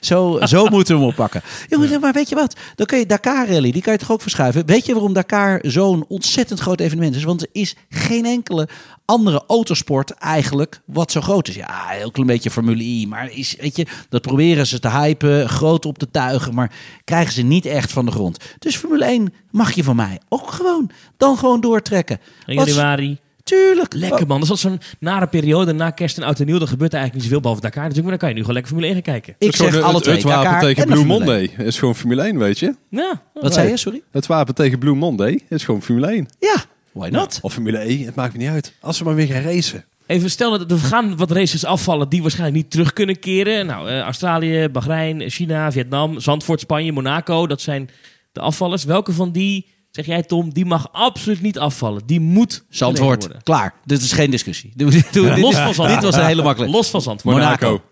Zo, 0.00 0.38
zo 0.44 0.66
moeten 0.70 0.94
we 0.94 1.00
hem 1.00 1.10
oppakken. 1.10 1.42
Jongens, 1.68 1.98
maar 1.98 2.12
weet 2.12 2.28
je 2.28 2.34
wat? 2.34 2.56
Dan 2.74 2.86
kun 2.86 2.98
je 2.98 3.06
Dakar 3.06 3.48
Rally, 3.48 3.70
die 3.72 3.82
kan 3.82 3.92
je 3.92 3.98
toch 3.98 4.12
ook 4.12 4.22
verschuiven. 4.22 4.66
Weet 4.66 4.86
je 4.86 4.92
waarom 4.92 5.12
Dakar 5.12 5.58
zo'n 5.62 6.04
ontzettend 6.08 6.60
groot 6.60 6.80
evenement 6.80 7.14
is? 7.14 7.24
Want 7.24 7.42
er 7.42 7.48
is 7.52 7.74
geen 7.88 8.24
enkele 8.24 8.68
andere 9.04 9.44
autosport 9.46 10.10
eigenlijk 10.10 10.80
wat 10.84 11.10
zo 11.10 11.20
groot 11.20 11.48
is. 11.48 11.54
Ja, 11.54 11.90
een 11.90 11.96
heel 11.96 12.10
klein 12.10 12.28
beetje 12.28 12.50
Formule 12.50 12.82
I, 12.82 13.06
maar 13.06 13.30
is, 13.30 13.56
weet 13.60 13.76
je, 13.76 13.86
dat 14.08 14.22
proberen 14.22 14.66
ze 14.66 14.78
te 14.78 14.90
hypen, 14.90 15.48
groot 15.48 15.84
op 15.84 15.98
te 15.98 16.10
tuigen, 16.10 16.54
maar 16.54 16.72
krijgen 17.04 17.32
ze 17.32 17.42
niet 17.42 17.66
echt 17.66 17.92
van 17.92 18.04
de 18.04 18.10
grond. 18.10 18.44
Dus 18.58 18.76
Formule 18.76 19.04
1 19.04 19.34
mag 19.50 19.72
je 19.72 19.84
van 19.84 19.96
mij 19.96 20.20
ook 20.28 20.50
gewoon, 20.50 20.90
dan 21.16 21.38
gewoon 21.38 21.60
doortrekken. 21.60 22.20
Januari. 22.46 23.18
Tuurlijk. 23.46 23.94
Lekker 23.94 24.26
man. 24.26 24.40
Dat 24.40 24.50
is 24.50 24.60
zo'n 24.60 24.80
nare 25.00 25.26
periode 25.26 25.72
na 25.72 25.90
kerst 25.90 26.16
en 26.16 26.22
oud 26.22 26.40
en 26.40 26.46
nieuw. 26.46 26.58
Dan 26.58 26.68
gebeurt 26.68 26.92
er 26.92 26.98
eigenlijk 26.98 27.14
niet 27.14 27.22
zoveel 27.22 27.40
behalve 27.40 27.60
Dakar 27.62 27.82
natuurlijk. 27.88 28.08
Maar 28.08 28.18
dan 28.18 28.20
kan 28.20 28.28
je 28.28 28.34
nu 28.34 28.40
gewoon 28.40 28.54
lekker 28.54 28.72
Formule 28.72 28.94
1 28.94 29.02
gaan 29.04 29.12
kijken. 29.14 29.34
Ik 29.48 29.56
zeg 29.56 29.70
de- 29.72 29.82
alle 29.82 29.94
het, 29.94 30.02
twee. 30.02 30.14
het 30.14 30.24
wapen 30.24 30.44
Dakar 30.44 30.60
tegen 30.60 30.86
Blue 30.86 31.04
Monday 31.04 31.50
is 31.58 31.78
gewoon 31.78 31.94
Formule 31.94 32.22
1, 32.22 32.38
weet 32.38 32.58
je? 32.58 32.74
Ja. 32.90 33.22
Wat 33.34 33.54
zei 33.54 33.68
je, 33.68 33.76
sorry? 33.76 34.02
Het 34.10 34.26
wapen 34.26 34.54
tegen 34.54 34.78
Blue 34.78 34.94
Monday 34.94 35.40
is 35.48 35.64
gewoon 35.64 35.82
Formule 35.82 36.06
1. 36.06 36.28
Ja, 36.38 36.64
why 36.92 37.08
not? 37.08 37.38
Of 37.42 37.52
Formule 37.52 37.78
1, 37.78 38.04
het 38.06 38.14
maakt 38.14 38.32
me 38.32 38.38
niet 38.38 38.48
uit. 38.48 38.72
Als 38.80 38.96
ze 38.96 39.04
maar 39.04 39.14
weer 39.14 39.26
gaan 39.26 39.42
racen. 39.42 39.84
Even 40.06 40.30
stel 40.30 40.58
dat 40.58 40.70
er 40.70 40.78
gaan 40.78 41.16
wat 41.16 41.30
races 41.30 41.64
afvallen 41.64 42.08
die 42.08 42.22
waarschijnlijk 42.22 42.56
niet 42.56 42.70
terug 42.70 42.92
kunnen 42.92 43.18
keren. 43.18 43.66
Nou, 43.66 43.88
eh, 43.88 43.98
Australië, 44.00 44.68
Bahrein, 44.68 45.30
China, 45.30 45.72
Vietnam, 45.72 46.20
Zandvoort, 46.20 46.60
Spanje, 46.60 46.92
Monaco. 46.92 47.46
Dat 47.46 47.60
zijn 47.60 47.90
de 48.32 48.40
afvallers. 48.40 48.84
Welke 48.84 49.12
van 49.12 49.32
die, 49.32 49.66
zeg 49.96 50.06
jij 50.06 50.22
Tom, 50.22 50.52
die 50.52 50.64
mag 50.64 50.88
absoluut 50.92 51.42
niet 51.42 51.58
afvallen? 51.58 52.02
Die 52.06 52.20
moet 52.20 52.64
Zandvoort, 52.68 53.22
worden. 53.22 53.42
klaar. 53.42 53.74
Dit 53.84 54.00
is 54.02 54.12
geen 54.12 54.30
discussie. 54.30 54.72
Doe, 54.74 54.90
doe, 55.12 55.34
dit, 55.34 55.38
Los 55.38 55.54
van 55.54 55.62
Zandvoort. 55.62 55.88
dit 55.88 56.02
was 56.02 56.14
een 56.16 56.26
hele 56.26 56.42
makkelijke. 56.42 56.76
Los 56.76 56.90
van 56.90 57.02
Zandvoort. 57.02 57.36
Monaco. 57.36 57.82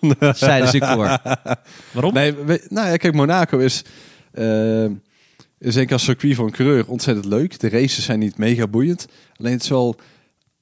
Zeiden 0.34 0.68
ze 0.70 0.78
voor. 0.78 1.18
Waarom? 1.92 2.12
Nee, 2.12 2.32
we- 2.34 2.66
nou 2.68 2.88
ja, 2.88 2.96
kijk, 2.96 3.14
Monaco 3.14 3.58
is, 3.58 3.84
eh 4.32 4.84
is 5.58 5.74
denk 5.74 5.86
ik 5.86 5.92
als 5.92 6.04
circuit 6.04 6.34
van 6.34 6.50
coureur 6.50 6.86
ontzettend 6.86 7.26
leuk. 7.26 7.60
De 7.60 7.68
races 7.68 8.04
zijn 8.04 8.18
niet 8.18 8.36
mega 8.36 8.66
boeiend. 8.66 9.06
Alleen 9.36 9.52
het 9.52 9.62
is 9.62 9.68
wel 9.68 9.96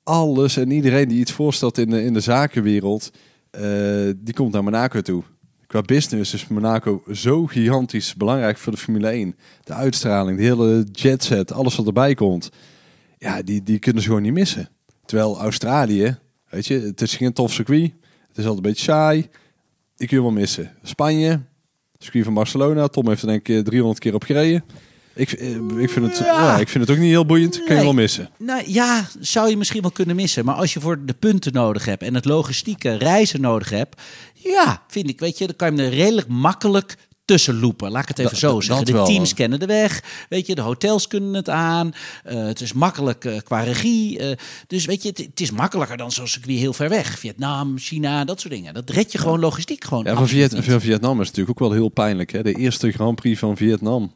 alles 0.02 0.56
en 0.56 0.70
iedereen 0.70 1.08
die 1.08 1.20
iets 1.20 1.32
voorstelt 1.32 1.78
in 1.78 1.90
de, 1.90 2.04
in 2.04 2.12
de 2.12 2.20
zakenwereld, 2.20 3.10
eh, 3.50 3.62
die 4.16 4.34
komt 4.34 4.52
naar 4.52 4.64
Monaco 4.64 5.00
toe. 5.00 5.22
Qua 5.68 5.82
business 5.82 6.34
is 6.34 6.48
Monaco 6.48 7.02
zo 7.12 7.46
gigantisch 7.46 8.14
belangrijk 8.14 8.58
voor 8.58 8.72
de 8.72 8.78
Formule 8.78 9.08
1. 9.08 9.36
De 9.64 9.72
uitstraling, 9.72 10.38
de 10.38 10.44
hele 10.44 10.86
jetset, 10.92 11.52
alles 11.52 11.76
wat 11.76 11.86
erbij 11.86 12.14
komt. 12.14 12.50
Ja, 13.18 13.42
die, 13.42 13.62
die 13.62 13.78
kunnen 13.78 14.02
ze 14.02 14.08
gewoon 14.08 14.22
niet 14.22 14.32
missen. 14.32 14.68
Terwijl 15.04 15.38
Australië, 15.38 16.18
weet 16.48 16.66
je, 16.66 16.80
het 16.80 17.00
is 17.00 17.16
geen 17.16 17.32
tof 17.32 17.52
circuit. 17.52 17.92
Het 18.28 18.38
is 18.38 18.44
altijd 18.44 18.64
een 18.64 18.70
beetje 18.70 18.84
saai. 18.84 19.28
Die 19.96 20.08
kun 20.08 20.16
je 20.16 20.22
wel 20.22 20.32
missen. 20.32 20.74
Spanje, 20.82 21.40
circuit 21.98 22.24
van 22.24 22.34
Barcelona. 22.34 22.88
Tom 22.88 23.08
heeft 23.08 23.22
er 23.22 23.28
denk 23.28 23.48
ik 23.48 23.64
300 23.64 23.98
keer 23.98 24.14
op 24.14 24.22
gereden. 24.22 24.64
Ik, 25.18 25.32
eh, 25.32 25.56
ik, 25.76 25.90
vind 25.90 26.06
het, 26.06 26.18
Ja. 26.18 26.24
ja. 26.24 26.58
ik 26.58 26.68
vind 26.68 26.86
het 26.86 26.96
ook 26.96 27.02
niet 27.02 27.10
heel 27.10 27.26
boeiend. 27.26 27.64
Kun 27.64 27.76
je 27.76 27.82
wel 27.82 27.92
missen. 27.92 28.30
Nou 28.36 28.62
ja, 28.66 29.08
zou 29.20 29.50
je 29.50 29.56
misschien 29.56 29.82
wel 29.82 29.90
kunnen 29.90 30.16
missen. 30.16 30.44
Maar 30.44 30.54
als 30.54 30.72
je 30.72 30.80
voor 30.80 31.04
de 31.04 31.14
punten 31.14 31.52
nodig 31.52 31.84
hebt 31.84 32.02
en 32.02 32.14
het 32.14 32.24
logistieke 32.24 32.94
reizen 32.94 33.40
nodig 33.40 33.70
hebt. 33.70 34.00
Ja, 34.34 34.82
vind 34.88 35.08
ik, 35.08 35.20
weet 35.20 35.38
je, 35.38 35.46
dan 35.46 35.56
kan 35.56 35.74
je 35.74 35.82
hem 35.82 35.92
er 35.92 35.98
redelijk 35.98 36.28
makkelijk 36.28 36.96
tussen 37.24 37.60
lopen. 37.60 37.90
Laat 37.90 38.02
ik 38.02 38.08
het 38.08 38.18
even 38.18 38.36
zo 38.36 38.60
zeggen. 38.60 38.86
De 38.86 38.92
wel. 38.92 39.04
teams 39.04 39.34
kennen 39.34 39.60
de 39.60 39.66
weg. 39.66 40.02
Weet 40.28 40.46
je, 40.46 40.54
de 40.54 40.60
hotels 40.60 41.06
kunnen 41.06 41.34
het 41.34 41.48
aan. 41.48 41.92
Eh, 42.24 42.46
het 42.46 42.60
is 42.60 42.72
makkelijk 42.72 43.24
eh, 43.24 43.36
qua 43.44 43.60
regie. 43.60 44.20
dus 44.66 44.84
weet 44.84 45.02
je, 45.02 45.08
het, 45.08 45.18
het 45.18 45.40
is 45.40 45.50
makkelijker 45.50 45.96
dan 45.96 46.12
zo'n 46.12 46.26
circuit 46.26 46.58
heel 46.58 46.72
ver 46.72 46.88
weg. 46.88 47.18
Vietnam, 47.18 47.78
China, 47.78 48.24
dat 48.24 48.40
soort 48.40 48.54
dingen. 48.54 48.74
Dat 48.74 48.90
red 48.90 49.12
je 49.12 49.18
gewoon 49.18 49.40
logistiek 49.40 49.84
gewoon. 49.84 50.04
Ja, 50.04 50.26
Viet, 50.26 50.54
van 50.58 50.80
Vietnam 50.80 51.20
is 51.20 51.26
natuurlijk 51.26 51.60
ook 51.60 51.68
wel 51.68 51.78
heel 51.78 51.88
pijnlijk. 51.88 52.32
Hè? 52.32 52.42
De 52.42 52.54
eerste 52.54 52.92
Grand 52.92 53.14
Prix 53.14 53.38
van 53.38 53.56
Vietnam. 53.56 54.12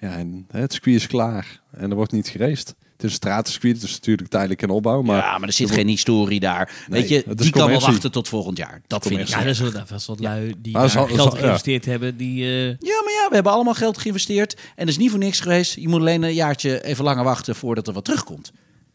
Ja, 0.00 0.16
en 0.16 0.46
het 0.50 0.72
circuit 0.72 0.96
is 0.96 1.06
klaar. 1.06 1.60
En 1.70 1.90
er 1.90 1.96
wordt 1.96 2.12
niet 2.12 2.28
geraced. 2.28 2.68
Het 2.68 3.08
is 3.08 3.10
een 3.10 3.10
stratencircuit. 3.10 3.74
Het 3.74 3.84
is 3.84 3.94
natuurlijk 3.94 4.28
tijdelijk 4.28 4.62
in 4.62 4.70
opbouw. 4.70 5.02
Maar 5.02 5.16
ja, 5.16 5.38
maar 5.38 5.48
er 5.48 5.54
zit 5.54 5.70
geen 5.70 5.88
historie 5.88 6.40
daar. 6.40 6.72
Nee, 6.88 7.00
Weet 7.00 7.08
je, 7.10 7.16
is 7.16 7.34
die 7.36 7.50
kan 7.50 7.68
wel 7.70 7.80
wachten 7.80 8.10
tot 8.12 8.28
volgend 8.28 8.56
jaar. 8.56 8.82
Dat 8.86 9.06
vind 9.06 9.20
ik. 9.20 9.26
Ja, 9.26 9.44
er 9.44 9.54
zullen 9.54 9.72
daar 9.72 9.86
vast 9.86 10.06
wat 10.06 10.20
lui 10.20 10.54
die 10.58 10.72
zal- 10.88 10.88
geld 11.06 11.10
zal- 11.20 11.34
ja. 11.34 11.40
geïnvesteerd 11.40 11.84
hebben. 11.84 12.16
Die, 12.16 12.44
eh, 12.44 12.66
Ja, 12.66 13.02
maar 13.04 13.12
ja, 13.12 13.26
we 13.28 13.34
hebben 13.34 13.52
allemaal 13.52 13.74
geld 13.74 13.98
geïnvesteerd. 13.98 14.54
En 14.54 14.60
dat 14.76 14.88
is 14.88 14.96
niet 14.98 15.10
voor 15.10 15.18
niks 15.18 15.40
geweest. 15.40 15.74
Je 15.74 15.88
moet 15.88 16.00
alleen 16.00 16.22
een 16.22 16.34
jaartje 16.34 16.84
even 16.84 17.04
langer 17.04 17.24
wachten 17.24 17.54
voordat 17.56 17.86
er 17.88 17.92
wat 17.94 18.04
terugkomt. 18.04 18.52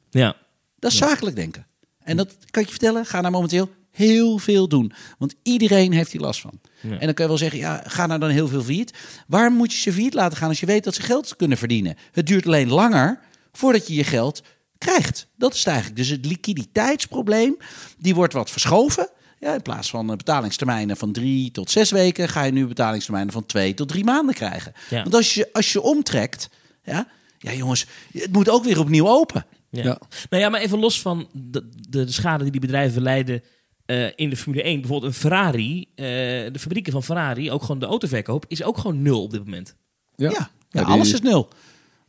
ja. 0.09 0.35
Dat 0.79 0.91
is 0.91 0.97
zakelijk 0.97 1.35
denken. 1.35 1.65
En 2.03 2.17
dat 2.17 2.37
kan 2.51 2.61
ik 2.61 2.67
je 2.67 2.73
vertellen, 2.75 3.05
ga 3.05 3.21
daar 3.21 3.31
momenteel 3.31 3.69
heel 3.91 4.37
veel 4.37 4.67
doen. 4.67 4.93
Want 5.17 5.35
iedereen 5.43 5.91
heeft 5.93 6.11
hier 6.11 6.21
last 6.21 6.41
van. 6.41 6.59
Ja. 6.89 7.00
En 7.00 7.06
dan 7.06 7.13
kan 7.13 7.26
je 7.26 7.32
wel 7.32 7.38
zeggen, 7.38 7.60
ja, 7.60 7.84
ga 7.86 8.06
nou 8.06 8.19
dan 8.19 8.30
heel 8.30 8.48
veel 8.48 8.63
failliet. 8.63 8.93
Waarom 9.28 9.54
moet 9.54 9.74
je 9.74 9.80
ze 9.80 9.91
failliet 9.91 10.13
laten 10.13 10.38
gaan 10.38 10.50
als 10.50 10.60
je 10.60 10.65
weet 10.65 10.84
dat 10.84 10.95
ze 10.95 11.02
geld 11.02 11.36
kunnen 11.36 11.58
verdienen? 11.58 11.95
Het 12.12 12.28
duurt 12.28 12.45
alleen 12.45 12.69
langer 12.69 13.19
voordat 13.52 13.88
je 13.88 13.93
je 13.93 14.04
geld 14.04 14.43
krijgt. 14.78 15.28
Dat 15.38 15.54
is 15.54 15.60
het 15.60 15.67
eigenlijk. 15.67 15.98
Dus 15.98 16.10
het 16.10 16.26
liquiditeitsprobleem, 16.26 17.58
die 17.98 18.15
wordt 18.15 18.34
wat 18.34 18.52
verschoven. 18.52 19.10
Ja, 19.39 19.54
in 19.54 19.62
plaats 19.62 19.89
van 19.89 20.12
eh, 20.12 20.17
betalingstermijnen 20.17 20.98
van 20.98 21.12
drie 21.12 21.52
tot 21.52 21.71
zes 21.71 21.91
weken, 21.91 22.30
ga 22.30 22.43
je 22.43 22.52
nu 22.52 22.67
betalingstermijnen 22.67 23.34
van 23.34 23.45
twee 23.45 23.74
tot 23.74 23.88
drie 23.88 24.04
maanden 24.04 24.36
krijgen. 24.36 24.74
Ja. 24.89 25.02
Want 25.02 25.15
als 25.15 25.34
je, 25.34 25.50
als 25.54 25.74
je 25.74 25.82
omtrekt, 25.82 26.50
ja, 26.84 27.08
ja 27.38 27.54
jongens, 27.54 27.86
het 28.12 28.32
moet 28.32 28.50
ook 28.50 28.63
weer 28.63 28.80
opnieuw 28.80 29.08
open. 29.08 29.45
Ja. 29.69 29.84
Ja. 29.84 30.00
Nou 30.30 30.43
ja, 30.43 30.50
maar 30.50 30.62
even 30.62 30.80
los 30.80 31.02
van 31.02 31.30
de, 31.32 31.69
de, 31.89 32.06
de 32.06 32.12
schade 32.12 32.43
die 32.43 32.52
die 32.52 32.62
bedrijven 32.62 33.02
leiden 33.02 33.43
eh, 33.86 34.06
in 34.15 34.30
de 34.30 34.38
Formule 34.38 34.63
1. 34.63 34.80
Bijvoorbeeld 34.82 35.13
een 35.13 35.19
Ferrari, 35.19 35.86
eh, 35.95 36.06
de 36.06 36.60
fabrieken 36.60 36.91
van 36.91 37.04
Ferrari, 37.04 37.52
ook 37.52 37.62
gewoon 37.62 37.80
de 37.80 37.86
autoverkoop, 37.86 38.45
is 38.48 38.63
ook 38.63 38.78
gewoon 38.78 39.02
nul 39.02 39.24
op 39.24 39.32
dit 39.32 39.43
moment. 39.43 39.76
Ja, 40.15 40.30
ja, 40.30 40.50
Ja, 40.69 40.84
die- 40.84 40.93
alles 40.93 41.13
is 41.13 41.21
nul. 41.21 41.48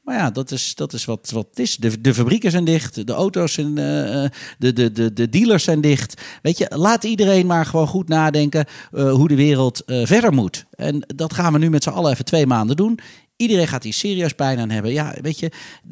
Maar 0.03 0.17
ja, 0.17 0.31
dat 0.31 0.51
is, 0.51 0.75
dat 0.75 0.93
is 0.93 1.05
wat, 1.05 1.31
wat 1.31 1.47
het 1.51 1.59
is. 1.59 1.77
De, 1.77 2.01
de 2.01 2.15
fabrieken 2.15 2.51
zijn 2.51 2.65
dicht, 2.65 3.07
de 3.07 3.12
auto's 3.12 3.53
zijn, 3.53 3.79
eh, 3.79 4.25
eh, 4.25 4.31
de, 4.59 4.73
de, 4.73 4.93
de, 4.93 5.12
de 5.12 5.29
dealers 5.29 5.65
zijn 5.65 5.81
dicht. 5.81 6.23
Weet 6.43 6.59
je, 6.59 6.71
laat 6.77 7.05
iedereen 7.05 7.47
maar 7.47 7.67
gewoon 7.67 7.87
goed 7.87 8.09
nadenken 8.09 8.65
eh, 8.93 9.12
hoe 9.12 9.29
de 9.29 9.35
wereld 9.35 9.85
eh, 9.85 10.07
verder 10.07 10.33
moet. 10.33 10.65
En 10.71 11.03
dat 11.17 11.35
gaan 11.35 11.53
we 11.53 11.59
nu 11.59 11.71
met 11.71 11.83
z'n 11.83 11.89
allen 11.91 12.12
even 12.12 12.25
twee 12.25 12.47
maanden 12.47 12.77
doen. 12.77 12.99
Iedereen 13.37 13.68
gaat 13.68 13.83
hier 13.83 13.92
serieus 13.92 14.33
pijn 14.33 14.59
aan 14.59 14.70
hebben. 14.70 14.92
Ja, 14.92 15.14
weet 15.20 15.38
je, 15.38 15.51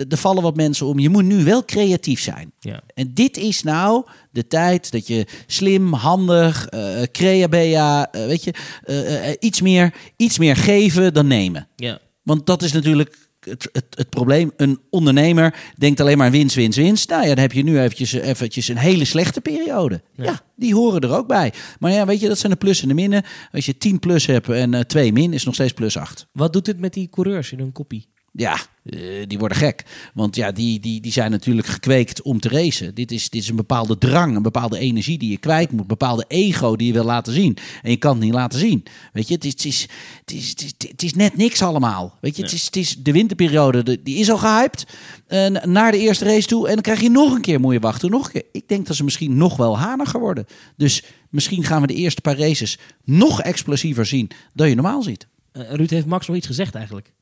er 0.09 0.17
vallen 0.17 0.43
wat 0.43 0.57
mensen 0.57 0.87
om. 0.87 0.99
Je 0.99 1.09
moet 1.09 1.25
nu 1.25 1.45
wel 1.45 1.65
creatief 1.65 2.21
zijn. 2.21 2.53
Ja. 2.61 2.83
En 2.95 3.15
dit 3.15 3.37
is 3.37 3.63
nou 3.63 4.07
de 4.31 4.47
tijd 4.47 4.91
dat 4.91 5.07
je 5.07 5.27
slim, 5.47 5.93
handig, 5.93 6.67
eh 6.67 7.03
crea 7.13 7.49
bea, 7.49 8.13
eh, 8.13 8.27
weet 8.27 8.45
je, 8.45 8.55
eh, 8.85 9.33
iets, 9.41 9.61
meer, 9.61 9.95
iets 10.17 10.39
meer 10.39 10.57
geven 10.57 11.15
dan 11.15 11.27
nemen. 11.27 11.69
Ja. 11.77 11.99
Want 12.23 12.47
dat 12.47 12.63
is 12.63 12.73
natuurlijk 12.73 13.17
het, 13.45 13.69
het, 13.73 13.85
het 13.91 14.11
probleem. 14.11 14.53
Een 14.57 14.81
ondernemer 14.91 15.73
denkt 15.77 16.01
alleen 16.01 16.19
maar 16.19 16.31
winst, 16.31 16.57
winst, 16.57 16.79
winst. 16.79 17.09
Nou 17.09 17.23
ja, 17.23 17.29
dan 17.29 17.39
heb 17.39 17.53
je 17.53 17.63
nu 17.63 17.81
eventjes, 17.81 18.13
eventjes 18.13 18.69
een 18.69 18.77
hele 18.77 19.05
slechte 19.05 19.41
periode. 19.41 20.03
Ja. 20.17 20.41
die 20.57 20.75
horen 20.75 21.01
er 21.01 21.17
ook 21.17 21.27
bij. 21.27 21.53
Maar 21.79 21.93
ja, 21.93 22.07
weet 22.07 22.21
je, 22.21 22.29
dat 22.29 22.39
zijn 22.39 22.53
de 22.53 22.59
plus 22.59 22.83
en 22.83 22.89
de 22.89 22.95
minnen. 22.95 23.23
Als 23.53 23.67
je 23.67 23.79
10 23.79 23.99
plus 23.99 24.27
hebt 24.27 24.49
en 24.49 24.75
uh, 24.75 24.81
2 24.81 25.13
min, 25.13 25.33
is 25.33 25.45
nog 25.45 25.55
steeds 25.55 25.73
plus 25.73 25.97
8. 25.97 26.27
Wat 26.33 26.53
doet 26.53 26.65
dit 26.65 26.79
met 26.79 26.93
die 26.93 27.09
coureurs 27.11 27.53
in 27.53 27.59
hun 27.59 27.73
kopie? 27.73 28.09
Ja, 28.37 28.59
uh, 28.83 29.27
die 29.27 29.39
worden 29.39 29.59
gek. 29.59 29.85
Want 30.15 30.37
ja, 30.37 30.53
die, 30.53 30.81
die, 30.81 31.01
die 31.01 31.13
zijn 31.13 31.31
natuurlijk 31.31 31.67
gekweekt 31.67 32.23
om 32.23 32.41
te 32.41 32.49
racen. 32.49 32.95
Dit 32.95 33.13
is, 33.13 33.31
dit 33.31 33.43
is 33.43 33.49
een 33.49 33.57
bepaalde 33.57 33.99
drang, 33.99 34.37
een 34.37 34.43
bepaalde 34.43 34.79
energie 34.79 35.19
die 35.19 35.31
je 35.31 35.37
kwijt 35.37 35.71
moet. 35.71 35.81
Een 35.81 35.87
bepaalde 35.87 36.25
ego 36.29 36.77
die 36.77 36.87
je 36.87 36.93
wil 36.93 37.05
laten 37.05 37.33
zien. 37.33 37.57
En 37.83 37.91
je 37.91 37.97
kan 37.97 38.15
het 38.15 38.25
niet 38.25 38.33
laten 38.33 38.59
zien. 38.59 38.85
Weet 39.13 39.29
je, 39.29 39.35
het 39.35 39.45
is, 39.45 39.53
het 39.53 39.65
is, 39.65 39.87
het 40.21 40.33
is, 40.33 40.51
het 40.51 40.63
is, 40.63 40.89
het 40.91 41.03
is 41.03 41.15
net 41.15 41.37
niks 41.37 41.63
allemaal. 41.63 42.19
Weet 42.21 42.37
je, 42.37 42.43
het, 42.43 42.53
is, 42.53 42.65
het 42.65 42.77
is 42.77 42.97
de 42.97 43.13
winterperiode, 43.13 43.83
de, 43.83 44.03
die 44.03 44.17
is 44.17 44.31
al 44.31 44.39
gehyped. 44.39 44.87
Uh, 45.29 45.49
naar 45.49 45.93
de 45.93 45.99
eerste 45.99 46.25
race 46.25 46.47
toe. 46.47 46.67
En 46.67 46.75
dan 46.75 46.83
krijg 46.83 47.01
je 47.01 47.11
nog 47.11 47.35
een 47.35 47.41
keer, 47.41 47.61
moet 47.61 47.73
je 47.73 47.81
wachten. 47.81 48.11
Nog 48.11 48.27
een 48.27 48.33
keer. 48.33 48.45
Ik 48.53 48.69
denk 48.69 48.87
dat 48.87 48.97
ze 48.97 49.05
misschien 49.05 49.37
nog 49.37 49.57
wel 49.57 49.79
haniger 49.79 50.21
worden. 50.21 50.47
Dus 50.77 51.03
misschien 51.31 51.65
gaan 51.65 51.81
we 51.81 51.87
de 51.87 51.95
eerste 51.95 52.21
paar 52.21 52.39
races 52.39 52.79
nog 53.05 53.43
explosiever 53.43 54.07
zien 54.07 54.31
dan 54.53 54.69
je 54.69 54.75
normaal 54.75 55.03
ziet. 55.03 55.27
Uh, 55.53 55.73
Ruud 55.73 55.91
heeft 55.91 56.07
Max 56.07 56.27
nog 56.27 56.37
iets 56.37 56.47
gezegd 56.47 56.75
eigenlijk. 56.75 57.13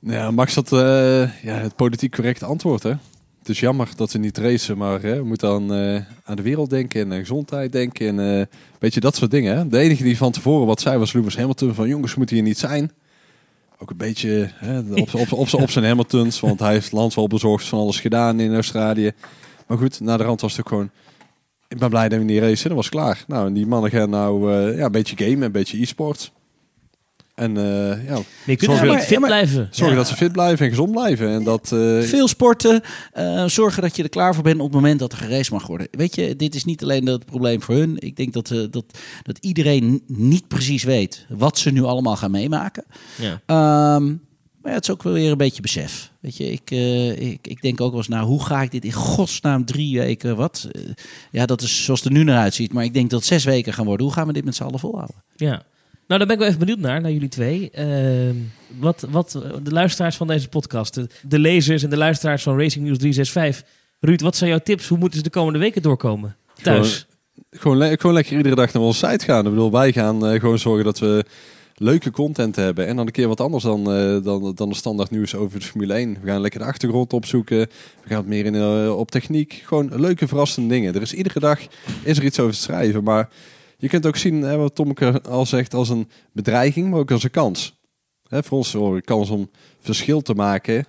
Ja, 0.00 0.30
Max 0.30 0.54
had 0.54 0.72
uh, 0.72 1.42
ja, 1.42 1.54
het 1.54 1.76
politiek 1.76 2.14
correcte 2.14 2.44
antwoord. 2.44 2.82
Hè? 2.82 2.92
Het 3.38 3.48
is 3.48 3.60
jammer 3.60 3.88
dat 3.96 4.10
ze 4.10 4.18
niet 4.18 4.38
racen, 4.38 4.78
maar 4.78 5.02
hè, 5.02 5.16
we 5.16 5.24
moeten 5.24 5.48
aan, 5.48 5.74
uh, 5.74 6.00
aan 6.24 6.36
de 6.36 6.42
wereld 6.42 6.70
denken 6.70 7.00
en 7.00 7.12
aan 7.12 7.18
gezondheid 7.18 7.72
denken. 7.72 8.18
En 8.18 8.38
uh, 8.38 8.44
weet 8.78 8.94
je, 8.94 9.00
dat 9.00 9.16
soort 9.16 9.30
dingen. 9.30 9.56
Hè? 9.56 9.68
De 9.68 9.78
enige 9.78 10.02
die 10.02 10.16
van 10.16 10.32
tevoren 10.32 10.66
wat 10.66 10.80
zei 10.80 10.98
was 10.98 11.12
Lewis 11.12 11.36
Hamilton 11.36 11.74
van 11.74 11.88
jongens, 11.88 12.14
moeten 12.14 12.36
hier 12.36 12.44
niet 12.44 12.58
zijn. 12.58 12.92
Ook 13.78 13.90
een 13.90 13.96
beetje 13.96 14.50
hè, 14.54 14.78
op, 14.78 15.14
op, 15.14 15.52
op, 15.52 15.70
zijn 15.70 15.84
Hamiltons, 15.84 16.40
want 16.40 16.60
hij 16.60 16.72
heeft 16.72 16.92
land 16.92 17.14
wel 17.14 17.26
bezorgd 17.26 17.66
van 17.66 17.78
alles 17.78 18.00
gedaan 18.00 18.40
in 18.40 18.54
Australië. 18.54 19.12
Maar 19.66 19.78
goed, 19.78 20.00
na 20.00 20.16
de 20.16 20.24
rand 20.24 20.40
was 20.40 20.50
het 20.50 20.60
ook 20.60 20.68
gewoon... 20.68 20.90
Ik 21.68 21.78
ben 21.78 21.90
blij 21.90 22.08
dat 22.08 22.18
we 22.18 22.24
niet 22.24 22.40
racen, 22.40 22.68
dat 22.68 22.76
was 22.76 22.88
klaar. 22.88 23.24
Nou, 23.26 23.46
en 23.46 23.52
die 23.52 23.66
mannen 23.66 23.90
gaan 23.90 24.10
nou 24.10 24.52
ja, 24.76 24.84
een 24.84 24.92
beetje 24.92 25.16
gamen, 25.16 25.42
een 25.42 25.52
beetje 25.52 25.80
e-sport. 25.80 26.32
En 27.40 27.56
uh, 27.56 28.08
ja, 28.08 28.18
je 28.44 28.56
kunt 28.56 28.78
zorgen, 28.78 29.00
fit 29.00 29.08
ja, 29.08 29.26
blijven. 29.26 29.68
Zorgen 29.70 29.96
ja. 29.96 30.02
dat 30.02 30.08
ze 30.08 30.16
fit 30.16 30.32
blijven 30.32 30.64
en 30.64 30.70
gezond 30.70 30.90
blijven. 30.90 31.28
En 31.28 31.44
dat, 31.44 31.70
uh... 31.74 32.02
Veel 32.02 32.28
sporten. 32.28 32.82
Uh, 33.18 33.44
zorgen 33.46 33.82
dat 33.82 33.96
je 33.96 34.02
er 34.02 34.08
klaar 34.08 34.34
voor 34.34 34.42
bent 34.42 34.56
op 34.56 34.66
het 34.66 34.74
moment 34.74 34.98
dat 34.98 35.12
er 35.12 35.18
geraced 35.18 35.50
mag 35.50 35.66
worden. 35.66 35.88
Weet 35.90 36.14
je, 36.14 36.36
dit 36.36 36.54
is 36.54 36.64
niet 36.64 36.82
alleen 36.82 37.06
het 37.06 37.24
probleem 37.24 37.62
voor 37.62 37.74
hun. 37.74 37.96
Ik 37.98 38.16
denk 38.16 38.32
dat, 38.32 38.48
dat, 38.70 38.84
dat 39.22 39.38
iedereen 39.40 40.02
niet 40.06 40.48
precies 40.48 40.82
weet 40.82 41.26
wat 41.28 41.58
ze 41.58 41.70
nu 41.70 41.82
allemaal 41.82 42.16
gaan 42.16 42.30
meemaken. 42.30 42.84
Ja. 43.16 43.96
Um, 43.96 44.28
maar 44.62 44.70
ja, 44.70 44.76
het 44.76 44.88
is 44.88 44.90
ook 44.90 45.02
wel 45.02 45.12
weer 45.12 45.30
een 45.30 45.36
beetje 45.36 45.62
besef. 45.62 46.10
Weet 46.20 46.36
je, 46.36 46.52
ik, 46.52 46.70
ik, 47.20 47.46
ik 47.46 47.62
denk 47.62 47.80
ook 47.80 47.90
wel 47.90 47.98
eens, 47.98 48.08
nou, 48.08 48.26
hoe 48.26 48.44
ga 48.44 48.62
ik 48.62 48.70
dit 48.70 48.84
in 48.84 48.92
godsnaam 48.92 49.64
drie 49.64 49.98
weken, 49.98 50.36
wat? 50.36 50.68
ja, 51.30 51.46
dat 51.46 51.62
is 51.62 51.84
zoals 51.84 52.00
het 52.00 52.12
er 52.12 52.18
nu 52.18 52.24
naar 52.24 52.38
uitziet. 52.38 52.72
Maar 52.72 52.84
ik 52.84 52.94
denk 52.94 53.10
dat 53.10 53.18
het 53.18 53.28
zes 53.28 53.44
weken 53.44 53.72
gaan 53.72 53.86
worden. 53.86 54.06
Hoe 54.06 54.14
gaan 54.14 54.26
we 54.26 54.32
dit 54.32 54.44
met 54.44 54.54
z'n 54.54 54.62
allen 54.62 54.78
volhouden? 54.78 55.16
Ja. 55.36 55.62
Nou, 56.10 56.22
daar 56.22 56.36
ben 56.36 56.38
ik 56.38 56.42
wel 56.42 56.48
even 56.48 56.66
benieuwd 56.66 56.90
naar, 56.90 57.00
naar 57.00 57.12
jullie 57.12 57.28
twee. 57.28 57.70
Uh, 57.78 58.34
wat, 58.78 59.06
wat 59.10 59.38
de 59.62 59.70
luisteraars 59.70 60.16
van 60.16 60.26
deze 60.26 60.48
podcast, 60.48 60.94
de, 60.94 61.06
de, 61.28 61.38
lezers 61.38 61.82
en 61.82 61.90
de 61.90 61.96
luisteraars 61.96 62.42
van 62.42 62.58
Racing 62.58 62.84
News 62.84 62.98
365. 62.98 63.68
Ruud, 64.00 64.20
wat 64.20 64.36
zijn 64.36 64.50
jouw 64.50 64.58
tips? 64.58 64.88
Hoe 64.88 64.98
moeten 64.98 65.18
ze 65.18 65.24
de 65.24 65.30
komende 65.30 65.58
weken 65.58 65.82
doorkomen? 65.82 66.36
Thuis? 66.62 67.06
Gewoon, 67.50 67.76
gewoon, 67.76 67.98
gewoon 67.98 68.14
lekker 68.14 68.36
iedere 68.36 68.54
dag 68.54 68.72
naar 68.72 68.82
onze 68.82 69.06
site 69.06 69.24
gaan. 69.24 69.44
Ik 69.44 69.50
bedoel, 69.50 69.70
wij 69.70 69.92
gaan 69.92 70.32
uh, 70.32 70.40
gewoon 70.40 70.58
zorgen 70.58 70.84
dat 70.84 70.98
we 70.98 71.24
leuke 71.74 72.10
content 72.10 72.56
hebben. 72.56 72.86
En 72.86 72.96
dan 72.96 73.06
een 73.06 73.12
keer 73.12 73.28
wat 73.28 73.40
anders 73.40 73.64
dan, 73.64 73.96
uh, 73.96 74.24
dan, 74.24 74.52
dan 74.54 74.68
de 74.68 74.74
standaard 74.74 75.10
nieuws 75.10 75.34
over 75.34 75.58
de 75.58 75.66
Formule 75.66 75.94
1. 75.94 76.18
We 76.22 76.28
gaan 76.28 76.40
lekker 76.40 76.60
de 76.60 76.66
achtergrond 76.66 77.12
opzoeken. 77.12 77.58
We 78.02 78.08
gaan 78.08 78.16
het 78.16 78.26
meer 78.26 78.44
in, 78.44 78.54
uh, 78.54 78.96
op 78.98 79.10
techniek. 79.10 79.62
Gewoon 79.64 80.00
leuke, 80.00 80.28
verrassende 80.28 80.68
dingen. 80.68 80.94
Er 80.94 81.02
is 81.02 81.14
iedere 81.14 81.40
dag 81.40 81.60
is 82.02 82.18
er 82.18 82.24
iets 82.24 82.40
over 82.40 82.54
te 82.54 82.60
schrijven. 82.60 83.04
Maar 83.04 83.28
je 83.80 83.88
kunt 83.88 84.06
ook 84.06 84.16
zien, 84.16 84.42
hè, 84.42 84.56
wat 84.56 84.74
Tommeke 84.74 85.22
al 85.22 85.46
zegt, 85.46 85.74
als 85.74 85.88
een 85.88 86.08
bedreiging, 86.32 86.90
maar 86.90 86.98
ook 86.98 87.10
als 87.10 87.22
een 87.22 87.30
kans. 87.30 87.78
Hè, 88.28 88.42
voor 88.42 88.58
ons 88.58 88.74
een 88.74 89.04
kans 89.04 89.30
om 89.30 89.50
verschil 89.80 90.20
te 90.20 90.34
maken 90.34 90.86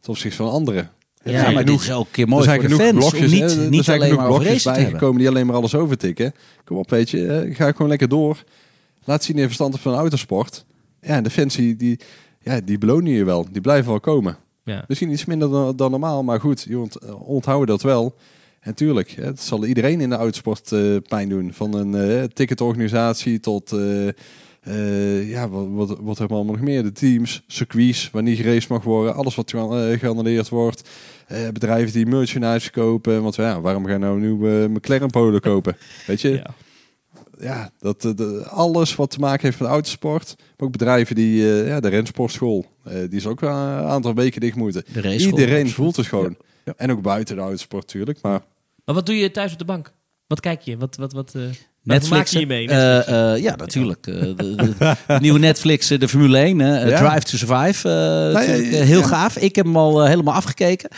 ten 0.00 0.10
opzichte 0.10 0.36
van 0.36 0.50
anderen. 0.50 0.90
Ja, 1.22 1.32
ja 1.32 1.42
maar 1.42 1.62
genoeg, 1.62 1.80
dit 1.80 1.88
is 1.88 1.92
ook 1.92 2.06
keer 2.10 2.28
mooi 2.28 2.42
er 2.42 2.48
zijn 2.48 2.60
voor 2.60 2.68
genoeg 2.68 2.78
de 2.78 2.84
fans, 2.84 3.10
blokjes, 3.10 3.32
niet, 3.32 3.56
hè, 3.56 3.68
niet 3.68 3.88
alleen 3.88 4.14
maar 4.14 4.26
blokjes 4.26 4.62
bijgekomen 4.62 5.18
die 5.18 5.28
alleen 5.28 5.46
maar 5.46 5.56
alles 5.56 5.74
overtikken. 5.74 6.34
Kom 6.64 6.76
op, 6.76 6.90
weet 6.90 7.10
je, 7.10 7.18
hè, 7.18 7.54
ga 7.54 7.72
gewoon 7.72 7.88
lekker 7.88 8.08
door. 8.08 8.44
Laat 9.04 9.24
zien 9.24 9.36
je 9.36 9.44
verstand 9.44 9.80
van 9.80 9.94
autosport. 9.94 10.64
Ja, 11.00 11.16
en 11.16 11.22
de 11.22 11.30
fans 11.30 11.56
die, 11.56 11.76
die, 11.76 12.00
ja, 12.40 12.60
die 12.60 12.78
belonen 12.78 13.12
je 13.12 13.24
wel. 13.24 13.46
Die 13.52 13.60
blijven 13.60 13.90
wel 13.90 14.00
komen. 14.00 14.36
Ja. 14.64 14.84
Misschien 14.88 15.10
iets 15.10 15.24
minder 15.24 15.50
dan, 15.50 15.76
dan 15.76 15.90
normaal, 15.90 16.22
maar 16.22 16.40
goed, 16.40 16.66
je 16.68 16.78
ont, 16.78 17.14
onthouden 17.14 17.66
dat 17.66 17.82
wel. 17.82 18.14
En 18.60 18.74
tuurlijk, 18.74 19.10
het 19.10 19.40
zal 19.40 19.64
iedereen 19.64 20.00
in 20.00 20.08
de 20.08 20.14
autosport 20.14 20.70
uh, 20.70 20.96
pijn 21.08 21.28
doen. 21.28 21.52
Van 21.52 21.74
een 21.74 22.10
uh, 22.10 22.24
ticketorganisatie 22.24 23.40
tot, 23.40 23.72
uh, 23.72 25.28
ja, 25.30 25.48
wat, 25.48 25.66
wat, 25.68 25.88
wat 25.88 26.18
hebben 26.18 26.36
we 26.36 26.42
allemaal 26.42 26.54
nog 26.54 26.60
meer? 26.60 26.82
De 26.82 26.92
teams, 26.92 27.42
circuits, 27.46 28.10
wanneer 28.10 28.36
geraced 28.36 28.68
mag 28.68 28.82
worden. 28.82 29.14
Alles 29.14 29.34
wat 29.34 29.50
geannuleerd 29.50 30.48
wordt. 30.48 30.88
bedrijven 31.52 31.92
die 31.92 32.06
merchandise 32.06 32.70
kopen. 32.70 33.22
Want 33.22 33.34
ja, 33.34 33.60
waarom 33.60 33.86
gaan 33.86 34.00
nou 34.00 34.20
nu 34.20 34.32
McLaren 34.68 35.10
Polen 35.10 35.40
kopen? 35.40 35.76
Weet 36.06 36.20
je? 36.20 36.30
Ja. 36.30 36.54
Ja, 37.38 37.70
dat, 37.78 38.00
de, 38.00 38.46
alles 38.48 38.96
wat 38.96 39.10
te 39.10 39.18
maken 39.18 39.46
heeft 39.46 39.60
met 39.60 39.68
autosport. 39.68 40.34
Maar 40.36 40.66
ook 40.66 40.72
bedrijven 40.72 41.14
die, 41.14 41.44
ja, 41.44 41.80
de 41.80 41.88
rensportschool, 41.88 42.66
die 42.84 43.08
is 43.10 43.26
ook 43.26 43.40
een 43.40 43.48
aantal 43.48 44.14
weken 44.14 44.40
dicht 44.40 44.56
moeten. 44.56 44.84
Iedereen 45.18 45.68
voelt 45.70 45.96
het 45.96 46.06
gewoon. 46.06 46.36
Ja. 46.38 46.48
Ja. 46.64 46.74
En 46.76 46.90
ook 46.90 47.02
buiten 47.02 47.36
de 47.36 47.42
autosport 47.42 47.82
natuurlijk. 47.82 48.18
Maar... 48.22 48.42
maar 48.84 48.94
wat 48.94 49.06
doe 49.06 49.16
je 49.16 49.30
thuis 49.30 49.52
op 49.52 49.58
de 49.58 49.64
bank? 49.64 49.92
Wat 50.26 50.40
kijk 50.40 50.60
je? 50.60 50.76
Wat, 50.76 50.96
wat, 50.96 51.12
wat, 51.12 51.34
uh... 51.36 51.42
Netflix, 51.82 52.32
maak 52.32 52.40
je 52.40 52.46
mee? 52.46 52.68
Uh, 52.68 53.08
uh, 53.08 53.42
ja, 53.42 53.56
natuurlijk. 53.56 54.06
Uh, 54.06 54.20
de, 54.20 54.34
de, 54.36 54.74
de, 54.76 54.96
nieuwe 55.20 55.38
Netflix, 55.38 55.88
de 55.88 56.08
Formule 56.08 56.38
1, 56.38 56.58
ja. 56.58 56.84
Drive 56.84 57.20
to 57.20 57.36
Survive. 57.36 57.88
Nee, 58.34 58.82
heel 58.82 59.00
ja. 59.00 59.06
gaaf. 59.06 59.36
Ik 59.36 59.56
heb 59.56 59.64
hem 59.64 59.76
al 59.76 60.04
helemaal 60.06 60.34
afgekeken. 60.34 60.90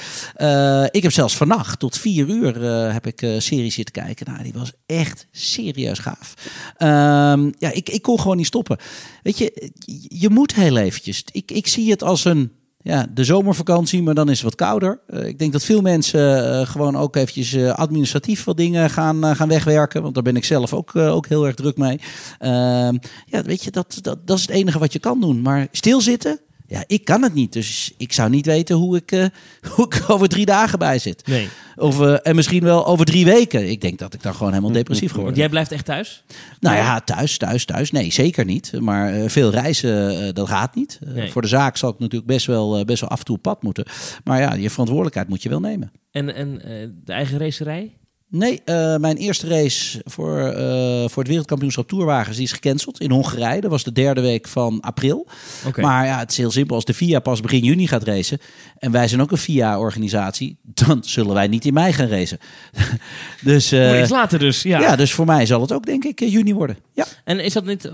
ik 0.90 1.02
heb 1.02 1.12
zelfs 1.12 1.36
vannacht 1.36 1.78
tot 1.78 1.98
vier 1.98 2.28
uur 2.28 2.62
heb 2.92 3.06
ik 3.06 3.18
serie 3.38 3.70
zitten 3.70 4.04
kijken. 4.04 4.26
Nou, 4.32 4.42
die 4.42 4.52
was 4.52 4.72
echt 4.86 5.26
serieus 5.30 5.98
gaaf. 5.98 6.34
Ehm, 6.76 7.50
ja, 7.58 7.72
ik, 7.72 7.88
ik 7.88 8.02
kon 8.02 8.20
gewoon 8.20 8.36
niet 8.36 8.46
stoppen. 8.46 8.76
Weet 9.22 9.38
je, 9.38 9.70
je 10.08 10.28
moet 10.28 10.54
heel 10.54 10.76
eventjes. 10.76 11.24
Ik, 11.32 11.50
ik 11.50 11.66
zie 11.66 11.90
het 11.90 12.02
als 12.02 12.24
een 12.24 12.52
ja, 12.82 13.06
de 13.14 13.24
zomervakantie, 13.24 14.02
maar 14.02 14.14
dan 14.14 14.28
is 14.28 14.34
het 14.34 14.44
wat 14.44 14.54
kouder. 14.54 15.00
Uh, 15.08 15.26
ik 15.26 15.38
denk 15.38 15.52
dat 15.52 15.64
veel 15.64 15.80
mensen 15.80 16.44
uh, 16.44 16.66
gewoon 16.66 16.96
ook 16.96 17.16
eventjes 17.16 17.52
uh, 17.52 17.72
administratief 17.72 18.44
wat 18.44 18.56
dingen 18.56 18.90
gaan, 18.90 19.36
gaan 19.36 19.48
wegwerken. 19.48 20.02
Want 20.02 20.14
daar 20.14 20.22
ben 20.22 20.36
ik 20.36 20.44
zelf 20.44 20.74
ook, 20.74 20.96
ook 20.96 21.26
heel 21.26 21.46
erg 21.46 21.54
druk 21.54 21.76
mee. 21.76 22.00
Ehm, 22.38 22.96
ja, 23.26 23.42
weet 23.42 23.64
je, 23.64 23.70
dat, 23.70 23.98
dat, 24.00 24.26
dat 24.26 24.36
is 24.36 24.42
het 24.42 24.50
enige 24.50 24.78
wat 24.78 24.92
je 24.92 24.98
kan 24.98 25.20
doen. 25.20 25.42
Maar 25.42 25.68
stilzitten, 25.70 26.40
ja, 26.72 26.84
ik 26.86 27.04
kan 27.04 27.22
het 27.22 27.34
niet. 27.34 27.52
Dus 27.52 27.92
ik 27.96 28.12
zou 28.12 28.30
niet 28.30 28.46
weten 28.46 28.76
hoe 28.76 28.96
ik, 28.96 29.12
uh, 29.12 29.26
hoe 29.74 29.86
ik 29.86 30.04
over 30.06 30.28
drie 30.28 30.46
dagen 30.46 30.78
bij 30.78 30.98
zit. 30.98 31.26
Nee. 31.26 31.48
Of, 31.76 32.00
uh, 32.00 32.16
en 32.22 32.34
misschien 32.34 32.62
wel 32.62 32.86
over 32.86 33.06
drie 33.06 33.24
weken. 33.24 33.70
Ik 33.70 33.80
denk 33.80 33.98
dat 33.98 34.14
ik 34.14 34.22
dan 34.22 34.34
gewoon 34.34 34.52
helemaal 34.52 34.72
depressief 34.72 35.10
geworden. 35.10 35.38
Jij 35.38 35.48
blijft 35.48 35.72
echt 35.72 35.84
thuis? 35.84 36.24
Nou 36.60 36.76
ja, 36.76 37.00
thuis, 37.00 37.36
thuis, 37.36 37.64
thuis. 37.64 37.90
Nee, 37.90 38.12
zeker 38.12 38.44
niet. 38.44 38.72
Maar 38.80 39.18
uh, 39.18 39.28
veel 39.28 39.50
reizen, 39.50 40.34
dat 40.34 40.48
gaat 40.48 40.74
niet. 40.74 40.98
Nee. 41.04 41.30
Voor 41.32 41.42
de 41.42 41.48
zaak 41.48 41.76
zal 41.76 41.90
ik 41.90 41.98
natuurlijk 41.98 42.30
best 42.30 42.46
wel, 42.46 42.84
best 42.84 43.00
wel 43.00 43.10
af 43.10 43.18
en 43.18 43.24
toe 43.24 43.38
pad 43.38 43.62
moeten. 43.62 43.84
Maar 44.24 44.40
ja, 44.40 44.54
je 44.54 44.70
verantwoordelijkheid 44.70 45.28
moet 45.28 45.42
je 45.42 45.48
wel 45.48 45.60
nemen. 45.60 45.92
En, 46.10 46.34
en 46.34 46.60
de 47.04 47.12
eigen 47.12 47.38
racerij? 47.38 47.92
Nee, 48.34 48.62
uh, 48.64 48.96
mijn 48.96 49.16
eerste 49.16 49.48
race 49.48 50.00
voor, 50.04 50.38
uh, 50.38 51.08
voor 51.08 51.22
het 51.22 51.28
wereldkampioenschap 51.28 51.88
Tourwagens 51.88 52.36
die 52.36 52.44
is 52.44 52.52
gecanceld 52.52 53.00
in 53.00 53.10
Hongarije. 53.10 53.60
Dat 53.60 53.70
was 53.70 53.84
de 53.84 53.92
derde 53.92 54.20
week 54.20 54.48
van 54.48 54.80
april. 54.80 55.26
Okay. 55.66 55.84
Maar 55.84 56.06
ja, 56.06 56.18
het 56.18 56.30
is 56.30 56.36
heel 56.36 56.50
simpel. 56.50 56.74
Als 56.74 56.84
de 56.84 56.94
FIA 56.94 57.20
pas 57.20 57.40
begin 57.40 57.64
juni 57.64 57.86
gaat 57.86 58.02
racen 58.02 58.38
en 58.78 58.90
wij 58.90 59.08
zijn 59.08 59.20
ook 59.20 59.30
een 59.30 59.38
FIA-organisatie, 59.38 60.56
dan 60.62 61.04
zullen 61.04 61.34
wij 61.34 61.46
niet 61.46 61.64
in 61.64 61.74
mei 61.74 61.92
gaan 61.92 62.06
racen. 62.06 62.38
dus, 63.42 63.72
uh, 63.72 64.00
iets 64.00 64.10
later 64.10 64.38
dus, 64.38 64.62
ja. 64.62 64.80
Ja, 64.80 64.96
dus 64.96 65.12
voor 65.12 65.26
mij 65.26 65.46
zal 65.46 65.60
het 65.60 65.72
ook 65.72 65.86
denk 65.86 66.04
ik 66.04 66.20
juni 66.20 66.54
worden. 66.54 66.76
Ja. 66.94 67.06
En 67.24 67.40
is 67.40 67.52
dat 67.52 67.64
niet, 67.64 67.84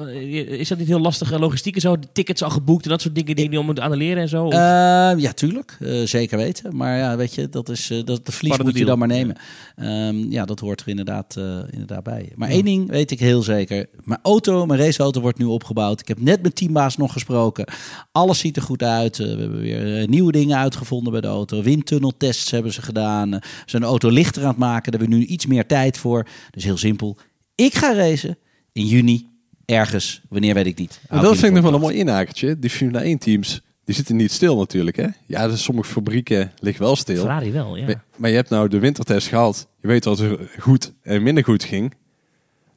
is 0.49 0.69
dat 0.69 0.79
niet 0.79 0.89
heel 0.89 1.01
lastig 1.01 1.39
logistiek 1.39 1.75
en 1.75 1.81
zo? 1.81 1.99
De 1.99 2.09
tickets 2.13 2.43
al 2.43 2.51
geboekt 2.51 2.85
en 2.85 2.91
dat 2.91 3.01
soort 3.01 3.15
dingen 3.15 3.37
die 3.37 3.51
je 3.51 3.61
moeten 3.61 3.85
annuleren 3.85 4.23
en 4.23 4.29
zo? 4.29 4.45
Of? 4.45 4.53
ja, 4.53 5.33
tuurlijk. 5.35 5.79
zeker 6.05 6.39
weten. 6.39 6.77
Maar 6.77 6.97
ja, 6.97 7.17
weet 7.17 7.35
je, 7.35 7.49
dat 7.49 7.69
is, 7.69 7.93
dat, 8.05 8.27
de 8.27 8.33
vlies 8.33 8.59
moet 8.59 8.79
je 8.79 8.85
dan 8.85 8.99
maar 8.99 9.09
nemen. 9.09 9.37
Ja. 9.77 10.09
Um, 10.09 10.28
ja, 10.31 10.45
dat 10.45 10.61
hoort 10.61 10.81
er 10.81 10.89
inderdaad, 10.89 11.37
uh, 11.39 11.59
inderdaad 11.71 12.03
bij. 12.03 12.33
Maar 12.37 12.49
ja. 12.49 12.55
één 12.55 12.65
ding 12.65 12.89
weet 12.91 13.11
ik 13.11 13.21
heel 13.21 13.43
zeker. 13.43 13.87
Mijn 14.05 14.21
auto, 14.23 14.67
mijn 14.67 14.81
raceauto 14.81 15.21
wordt 15.21 15.39
nu 15.39 15.45
opgebouwd. 15.45 16.01
Ik 16.01 16.09
heb 16.09 16.21
net 16.21 16.43
met 16.43 16.55
teambaas 16.55 16.97
nog 16.97 17.13
gesproken. 17.13 17.67
Alles 18.13 18.39
ziet 18.39 18.57
er 18.57 18.63
goed 18.63 18.83
uit. 18.83 19.19
Uh, 19.19 19.27
we 19.27 19.41
hebben 19.41 19.61
weer 19.61 20.01
uh, 20.01 20.07
nieuwe 20.09 20.33
dingen 20.33 20.57
uitgevonden 20.57 21.13
bij 21.13 21.21
de 21.21 21.27
auto. 21.27 21.63
Windtunneltests 21.63 22.51
hebben 22.51 22.73
ze 22.73 22.83
gedaan. 22.83 23.31
ze 23.31 23.49
zijn 23.67 23.83
de 23.83 23.89
auto 23.89 24.11
lichter 24.11 24.43
aan 24.43 24.49
het 24.49 24.59
maken. 24.59 24.93
Daar 24.93 25.01
hebben 25.01 25.19
we 25.19 25.25
nu 25.25 25.31
iets 25.31 25.47
meer 25.47 25.67
tijd 25.67 25.99
voor. 25.99 26.27
Dus 26.51 26.65
heel 26.65 26.77
simpel. 26.77 27.17
Ik 27.55 27.75
ga 27.75 27.95
racen 27.95 28.39
in 28.73 28.87
juni. 28.87 29.27
Ergens. 29.65 30.21
Wanneer 30.29 30.55
weet 30.55 30.67
ik 30.67 30.79
niet. 30.79 31.01
dat 31.09 31.37
vind 31.37 31.43
ik 31.43 31.53
nog 31.53 31.63
wel 31.63 31.75
een 31.75 31.81
mooi 31.81 31.97
inhakertje. 31.97 32.59
Die 32.59 32.71
Formule 32.71 32.99
1 32.99 33.19
teams 33.19 33.61
die 33.89 33.97
zitten 33.97 34.17
niet 34.17 34.33
stil 34.33 34.57
natuurlijk. 34.57 34.97
Hè? 34.97 35.07
Ja, 35.27 35.49
dus 35.49 35.63
sommige 35.63 35.89
fabrieken 35.89 36.53
liggen 36.61 36.85
wel 36.85 36.97
stil. 36.97 37.17
Ferrari 37.21 37.53
wel, 37.53 37.77
ja. 37.77 37.85
Maar, 37.87 38.03
maar 38.17 38.31
je 38.31 38.37
hebt 38.37 38.51
nou 38.51 38.69
de 38.69 38.79
wintertest 38.79 39.29
gehad. 39.29 39.69
Je 39.81 39.89
weet 39.89 40.05
wat 40.05 40.19
er 40.19 40.39
goed 40.59 40.93
en 41.03 41.23
minder 41.23 41.45
goed 41.45 41.65
ging. 41.65 41.95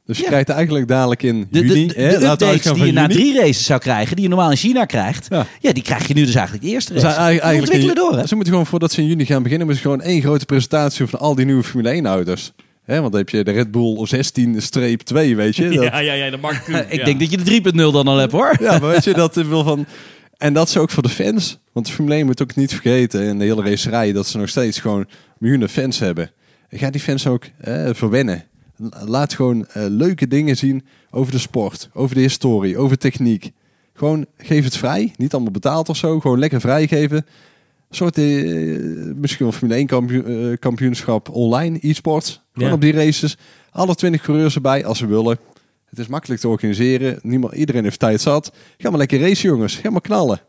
Dus 0.06 0.16
je 0.16 0.22
Ja. 0.22 0.28
krijgt 0.28 0.48
eigenlijk 0.48 0.88
dadelijk 0.88 1.22
in 1.22 1.48
De, 1.50 1.60
de, 1.60 1.66
juni... 1.66 1.86
de, 1.86 1.94
hè, 2.02 2.18
de 2.18 2.26
updates 2.26 2.62
die 2.72 2.84
je 2.84 2.92
na 2.92 3.06
drie 3.08 3.38
races 3.38 3.64
zou 3.64 3.80
krijgen, 3.80 4.14
die 4.16 4.24
je 4.24 4.30
normaal 4.30 4.50
in 4.50 4.56
China 4.56 4.84
krijgt, 4.84 5.26
Ja. 5.30 5.46
ja, 5.60 5.72
die 5.72 5.82
krijg 5.82 6.08
je 6.08 6.14
nu 6.14 6.24
dus 6.24 6.34
eigenlijk 6.34 6.64
de 6.66 6.70
eerste 6.70 6.92
Dus 6.92 7.02
race. 7.02 7.14
eigenlijk, 7.16 7.42
Die 7.42 7.50
eigenlijk 7.50 7.72
ontwikkelen 7.82 8.10
door, 8.10 8.20
hè? 8.20 8.26
Ze 8.28 8.34
moeten 8.34 8.52
gewoon 8.52 8.68
voordat 8.68 8.92
ze 8.92 9.00
in 9.00 9.06
juni 9.06 9.24
gaan 9.26 9.42
beginnen, 9.42 9.66
moeten 9.66 9.84
ze 9.84 9.90
gewoon 9.90 10.06
één 10.06 10.20
grote 10.22 10.44
presentatie 10.46 11.06
van 11.06 11.18
al 11.18 11.34
die 11.34 11.44
nieuwe 11.44 11.62
Formule 11.62 11.90
1 11.90 12.06
auto's. 12.06 12.52
Hè, 12.84 13.00
want 13.00 13.10
dan 13.12 13.20
heb 13.20 13.28
je 13.30 13.44
de 13.44 13.50
Red 13.50 13.70
Bull 13.70 14.06
16-2, 14.06 15.36
weet 15.36 15.56
je. 15.56 15.68
Dat, 15.74 15.84
Ja, 15.84 15.98
ja, 15.98 16.12
ja, 16.12 16.30
dat 16.30 16.40
mag 16.40 16.52
ik 16.60 16.66
doen. 16.66 16.76
Ik 16.88 16.98
ja. 16.98 17.04
denk 17.04 17.20
dat 17.20 17.30
je 17.30 17.36
de 17.36 17.70
3.0 17.70 17.74
dan 17.74 18.08
al 18.08 18.16
hebt, 18.16 18.32
hoor. 18.32 18.56
Ja, 18.60 18.78
maar 18.78 18.90
weet 18.90 19.04
je, 19.04 19.12
dat 19.14 19.34
wil 19.34 19.64
van... 19.64 19.86
En 20.42 20.52
dat 20.52 20.68
is 20.68 20.76
ook 20.76 20.90
voor 20.90 21.02
de 21.02 21.08
fans. 21.08 21.58
Want 21.72 21.86
de 21.86 21.92
Formule 21.92 22.14
1 22.14 22.26
moet 22.26 22.42
ook 22.42 22.54
niet 22.54 22.70
vergeten 22.70 23.22
in 23.22 23.38
de 23.38 23.44
hele 23.44 23.62
racerij 23.62 24.12
dat 24.12 24.26
ze 24.26 24.38
nog 24.38 24.48
steeds 24.48 24.78
gewoon 24.78 25.06
miljoenen 25.38 25.68
fans 25.68 25.98
hebben. 25.98 26.30
En 26.68 26.78
ga 26.78 26.90
die 26.90 27.00
fans 27.00 27.26
ook 27.26 27.44
eh, 27.60 27.88
verwennen. 27.92 28.44
Laat 29.04 29.34
gewoon 29.34 29.66
eh, 29.66 29.84
leuke 29.88 30.26
dingen 30.28 30.56
zien 30.56 30.84
over 31.10 31.32
de 31.32 31.38
sport, 31.38 31.88
over 31.92 32.14
de 32.14 32.20
historie, 32.20 32.76
over 32.76 32.98
techniek. 32.98 33.50
Gewoon 33.94 34.26
geef 34.36 34.64
het 34.64 34.76
vrij. 34.76 35.12
Niet 35.16 35.32
allemaal 35.32 35.52
betaald 35.52 35.88
of 35.88 35.96
zo. 35.96 36.20
Gewoon 36.20 36.38
lekker 36.38 36.60
vrijgeven. 36.60 37.16
Een 37.16 37.96
soort 37.96 38.18
eh, 38.18 38.24
misschien 39.14 39.44
wel 39.46 39.52
Formule 39.52 39.78
1 39.78 39.86
kampioen, 39.86 40.26
eh, 40.26 40.58
kampioenschap 40.58 41.28
online, 41.30 41.78
e-sports. 41.80 42.42
Gewoon 42.52 42.68
Ja. 42.68 42.74
op 42.74 42.80
die 42.80 42.92
races. 42.92 43.36
Alle 43.70 43.94
20 43.94 44.22
coureurs 44.22 44.54
erbij 44.54 44.84
als 44.84 44.98
ze 44.98 45.06
willen. 45.06 45.38
Het 45.92 46.00
is 46.00 46.06
makkelijk 46.06 46.40
te 46.40 46.48
organiseren. 46.48 47.18
Niemand, 47.22 47.52
iedereen 47.54 47.82
heeft 47.82 47.98
tijd 47.98 48.20
zat. 48.20 48.52
Ga 48.78 48.90
maar 48.90 48.98
lekker 48.98 49.20
racen, 49.20 49.48
jongens. 49.48 49.74
Ga 49.74 49.90
maar 49.90 50.00
knallen. 50.00 50.40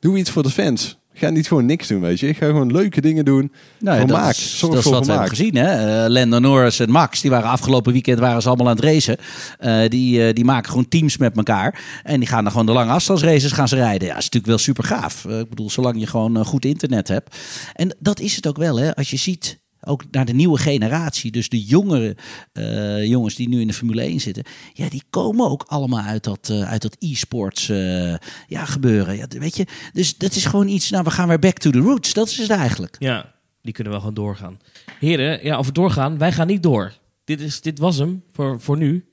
Doe 0.00 0.18
iets 0.18 0.30
voor 0.30 0.42
de 0.42 0.50
fans. 0.50 0.98
Ga 1.12 1.30
niet 1.30 1.48
gewoon 1.48 1.66
niks 1.66 1.88
doen, 1.88 2.00
weet 2.00 2.20
je. 2.20 2.34
Ga 2.34 2.46
gewoon 2.46 2.72
leuke 2.72 3.00
dingen 3.00 3.24
doen. 3.24 3.52
Nou, 3.78 3.98
ja, 3.98 4.06
vermaak. 4.06 4.24
dat 4.24 4.34
is, 4.34 4.58
Zorg 4.58 4.74
dat 4.74 4.84
is 4.84 4.90
wat 4.90 5.06
we 5.06 5.12
hebben 5.12 5.28
gezien. 5.28 5.54
Hè? 5.54 6.04
Eh, 6.04 6.10
Lando 6.10 6.38
Norris 6.38 6.80
en 6.80 6.90
Max, 6.90 7.20
die 7.20 7.30
waren 7.30 7.50
afgelopen 7.50 7.92
weekend 7.92 8.18
waren 8.18 8.42
ze 8.42 8.48
allemaal 8.48 8.68
aan 8.68 8.76
het 8.76 8.84
racen. 8.84 9.16
Eh, 9.58 9.88
die, 9.88 10.26
eh, 10.26 10.34
die 10.34 10.44
maken 10.44 10.70
gewoon 10.70 10.88
teams 10.88 11.16
met 11.16 11.36
elkaar. 11.36 11.82
En 12.02 12.20
die 12.20 12.28
gaan 12.28 12.42
dan 12.42 12.52
gewoon 12.52 12.66
de 12.66 12.72
lange 12.72 12.92
afstandsraces 12.92 13.52
gaan 13.52 13.68
ze 13.68 13.76
rijden. 13.76 14.08
Ja, 14.08 14.14
dat 14.14 14.22
is 14.22 14.30
natuurlijk 14.30 14.46
wel 14.46 14.58
super 14.58 14.84
gaaf. 14.84 15.24
ik 15.24 15.48
bedoel, 15.48 15.70
zolang 15.70 16.00
je 16.00 16.06
gewoon 16.06 16.44
goed 16.44 16.64
internet 16.64 17.08
hebt. 17.08 17.36
En 17.74 17.96
dat 17.98 18.20
is 18.20 18.36
het 18.36 18.46
ook 18.46 18.56
wel, 18.56 18.78
hè? 18.78 18.94
Als 18.94 19.10
je 19.10 19.16
ziet. 19.16 19.60
Ook 19.86 20.02
naar 20.10 20.24
de 20.24 20.32
nieuwe 20.32 20.58
generatie, 20.58 21.30
dus 21.30 21.48
de 21.48 21.62
jongere 21.62 22.16
eh, 22.52 23.04
jongens 23.04 23.34
die 23.34 23.48
nu 23.48 23.60
in 23.60 23.66
de 23.66 23.72
Formule 23.72 24.02
1 24.02 24.20
zitten. 24.20 24.44
Ja, 24.72 24.88
die 24.88 25.02
komen 25.10 25.50
ook 25.50 25.64
allemaal 25.66 26.02
uit 26.02 26.24
dat, 26.24 26.48
eh, 26.50 26.70
uit 26.70 26.82
dat 26.82 26.96
e-sports 26.98 27.68
eh, 27.68 28.14
ja, 28.46 28.64
gebeuren. 28.64 29.16
Ja, 29.16 29.26
weet 29.28 29.56
je, 29.56 29.66
dus 29.92 30.16
dat 30.16 30.34
is 30.34 30.44
gewoon 30.44 30.68
iets, 30.68 30.90
nou 30.90 31.04
we 31.04 31.10
gaan 31.10 31.28
weer 31.28 31.38
back 31.38 31.58
to 31.58 31.70
the 31.70 31.78
roots. 31.78 32.12
Dat 32.12 32.28
is 32.28 32.38
het 32.38 32.50
eigenlijk. 32.50 32.96
Ja, 32.98 33.32
die 33.62 33.72
kunnen 33.72 33.92
wel 33.92 34.00
gewoon 34.00 34.16
doorgaan. 34.16 34.60
Heren, 34.98 35.44
ja, 35.44 35.56
over 35.56 35.72
doorgaan, 35.72 36.18
wij 36.18 36.32
gaan 36.32 36.46
niet 36.46 36.62
door. 36.62 36.92
Dit, 37.24 37.40
is, 37.40 37.60
dit 37.60 37.78
was 37.78 37.96
hem 37.96 38.22
voor, 38.32 38.60
voor 38.60 38.76
nu. 38.76 39.04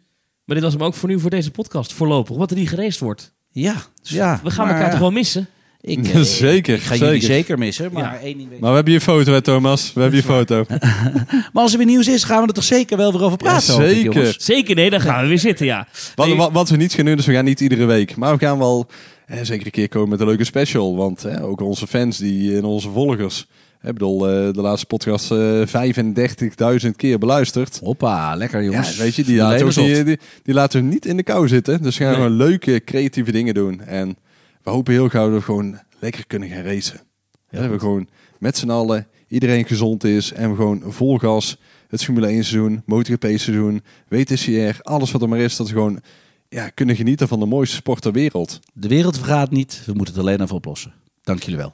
Maar 0.45 0.55
dit 0.55 0.63
was 0.63 0.73
hem 0.73 0.84
ook 0.84 0.93
voor 0.93 1.10
nu 1.10 1.19
voor 1.19 1.29
deze 1.29 1.51
podcast, 1.51 1.93
voorlopig. 1.93 2.36
Wat 2.36 2.51
er 2.51 2.58
niet 2.58 2.69
gereest 2.69 2.99
wordt. 2.99 3.34
Ja, 3.49 3.75
ja. 4.01 4.39
We 4.43 4.51
gaan 4.51 4.65
maar, 4.65 4.75
elkaar 4.75 4.91
toch 4.91 4.99
wel 4.99 5.12
missen? 5.12 5.47
Ik, 5.81 6.07
eh, 6.07 6.21
Zeker, 6.21 6.73
Ik 6.75 6.81
ga 6.81 6.95
jullie 6.95 7.11
zeker. 7.21 7.35
zeker 7.35 7.57
missen, 7.57 7.89
maar 7.93 8.03
Ja. 8.03 8.19
één 8.19 8.37
ding 8.37 8.47
weet 8.47 8.55
ik. 8.55 8.59
Maar 8.59 8.69
we 8.69 8.75
hebben 8.75 8.93
je 8.93 9.01
foto, 9.01 9.31
hè, 9.31 9.41
Thomas. 9.41 9.93
We 9.93 10.01
hebben 10.01 10.19
je 10.19 10.25
foto. 10.25 10.65
Maar 11.53 11.63
als 11.63 11.71
er 11.71 11.77
weer 11.77 11.87
nieuws 11.87 12.07
is, 12.07 12.23
gaan 12.23 12.41
we 12.41 12.47
er 12.47 12.53
toch 12.53 12.63
zeker 12.63 12.97
wel 12.97 13.11
weer 13.11 13.23
over 13.23 13.37
praten. 13.37 13.73
Ja, 13.73 13.79
hoop 13.81 13.89
ik, 13.89 13.95
zeker. 14.13 14.35
Zeker, 14.37 14.75
nee, 14.75 14.89
dan 14.89 15.01
gaan 15.01 15.21
we 15.21 15.27
weer 15.27 15.39
zitten, 15.39 15.65
ja. 15.65 15.87
Wat, 16.15 16.27
Nee, 16.27 16.35
wat, 16.35 16.51
wat 16.51 16.69
we 16.69 16.77
niet 16.77 16.93
gaan 16.93 17.05
doen, 17.05 17.15
dus 17.15 17.25
we 17.25 17.33
gaan 17.33 17.45
niet 17.45 17.59
iedere 17.59 17.85
week. 17.85 18.15
Maar 18.15 18.33
we 18.37 18.45
gaan 18.45 18.57
wel 18.57 18.87
eh, 19.25 19.37
zeker 19.41 19.65
een 19.65 19.71
keer 19.71 19.89
komen 19.89 20.09
met 20.09 20.19
een 20.19 20.27
leuke 20.27 20.43
special. 20.43 20.95
Want 20.95 21.23
eh, 21.25 21.45
ook 21.45 21.61
onze 21.61 21.87
fans 21.87 22.17
die, 22.17 22.55
en 22.57 22.63
onze 22.63 22.89
volgers. 22.89 23.45
Ik 23.83 23.93
bedoel, 23.93 24.27
eh, 24.29 24.53
de 24.53 24.61
laatste 24.61 24.85
podcast 24.87 25.31
eh 25.31 25.61
35.000 25.65 26.95
keer 26.95 27.17
beluisterd. 27.19 27.79
Hoppa, 27.83 28.35
lekker 28.35 28.63
jongens. 28.63 28.95
Ja, 28.97 29.03
weet 29.03 29.15
je, 29.15 29.23
die 29.23 29.37
laten, 29.37 29.55
1 29.55 29.63
ook 29.63 29.69
is 29.69 29.75
niet, 29.75 29.95
hot. 29.97 30.05
die, 30.05 30.19
die 30.43 30.53
laten 30.53 30.81
we 30.81 30.87
niet 30.87 31.05
in 31.05 31.17
de 31.17 31.23
kou 31.23 31.47
zitten. 31.47 31.81
Dus 31.81 31.97
we 31.97 32.03
gaan 32.03 32.13
Nee. 32.13 32.21
gewoon 32.21 32.37
leuke, 32.37 32.81
creatieve 32.85 33.31
dingen 33.31 33.53
doen. 33.53 33.81
En 33.81 34.17
we 34.69 34.75
hopen 34.75 34.93
heel 34.93 35.10
gauw 35.10 35.29
dat 35.29 35.39
we 35.39 35.45
gewoon 35.45 35.79
lekker 35.99 36.27
kunnen 36.27 36.49
gaan 36.49 36.63
racen. 36.63 37.01
Heel 37.47 37.62
dat 37.62 37.71
we 37.71 37.79
gewoon 37.79 38.10
met 38.39 38.58
z'n 38.58 38.69
allen, 38.69 39.08
iedereen 39.27 39.65
gezond 39.65 40.03
is. 40.03 40.32
En 40.32 40.49
we 40.49 40.55
gewoon 40.55 40.84
vol 40.88 41.17
gas 41.17 41.58
het 41.88 42.03
Formule 42.03 42.27
1 42.27 42.43
seizoen, 42.43 42.82
MotoGP 42.86 43.23
seizoen, 43.23 43.84
WTCR, 44.08 44.82
alles 44.82 45.12
wat 45.12 45.21
er 45.21 45.29
maar 45.29 45.39
is. 45.39 45.55
Dat 45.55 45.67
we 45.67 45.73
gewoon 45.73 46.01
ja, 46.49 46.69
kunnen 46.69 46.95
genieten 46.95 47.27
van 47.27 47.39
de 47.39 47.45
mooiste 47.45 47.75
sport 47.75 48.01
ter 48.01 48.12
wereld. 48.12 48.60
De 48.73 48.88
wereld 48.88 49.17
vergaat 49.17 49.51
niet, 49.51 49.82
we 49.86 49.93
moeten 49.93 50.13
het 50.13 50.23
alleen 50.23 50.41
even 50.41 50.55
oplossen. 50.55 50.93
Dank 51.21 51.43
jullie 51.43 51.58
wel. 51.58 51.73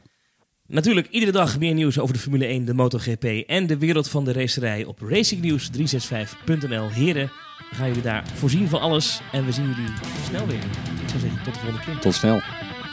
Natuurlijk 0.68 1.08
iedere 1.10 1.32
dag 1.32 1.60
meer 1.60 1.74
nieuws 1.74 2.00
over 2.00 2.14
de 2.14 2.22
Formule 2.22 2.46
1, 2.46 2.66
de 2.66 2.74
MotoGP 2.74 3.24
en 3.48 3.68
de 3.68 3.78
wereld 3.78 4.10
van 4.10 4.26
de 4.26 4.34
racerij 4.34 4.86
op 4.86 5.00
racingnews365.nl. 5.02 6.90
Heren, 6.90 7.32
we 7.70 7.76
gaan 7.76 7.88
jullie 7.88 8.04
daar 8.04 8.24
voorzien 8.34 8.68
van 8.68 8.80
alles 8.80 9.22
en 9.32 9.46
we 9.46 9.52
zien 9.52 9.66
jullie 9.66 9.94
snel 10.28 10.48
weer. 10.48 10.64
Ik 11.02 11.10
zou 11.10 11.20
zeggen, 11.20 11.44
tot 11.44 11.54
de 11.54 11.60
volgende 11.60 11.86
keer. 11.86 12.00
Tot 12.00 12.14
snel. 12.14 12.42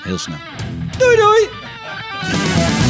Heel 0.02 0.18
snel. 0.18 0.38
Doei 0.98 1.16
doei! 1.16 2.81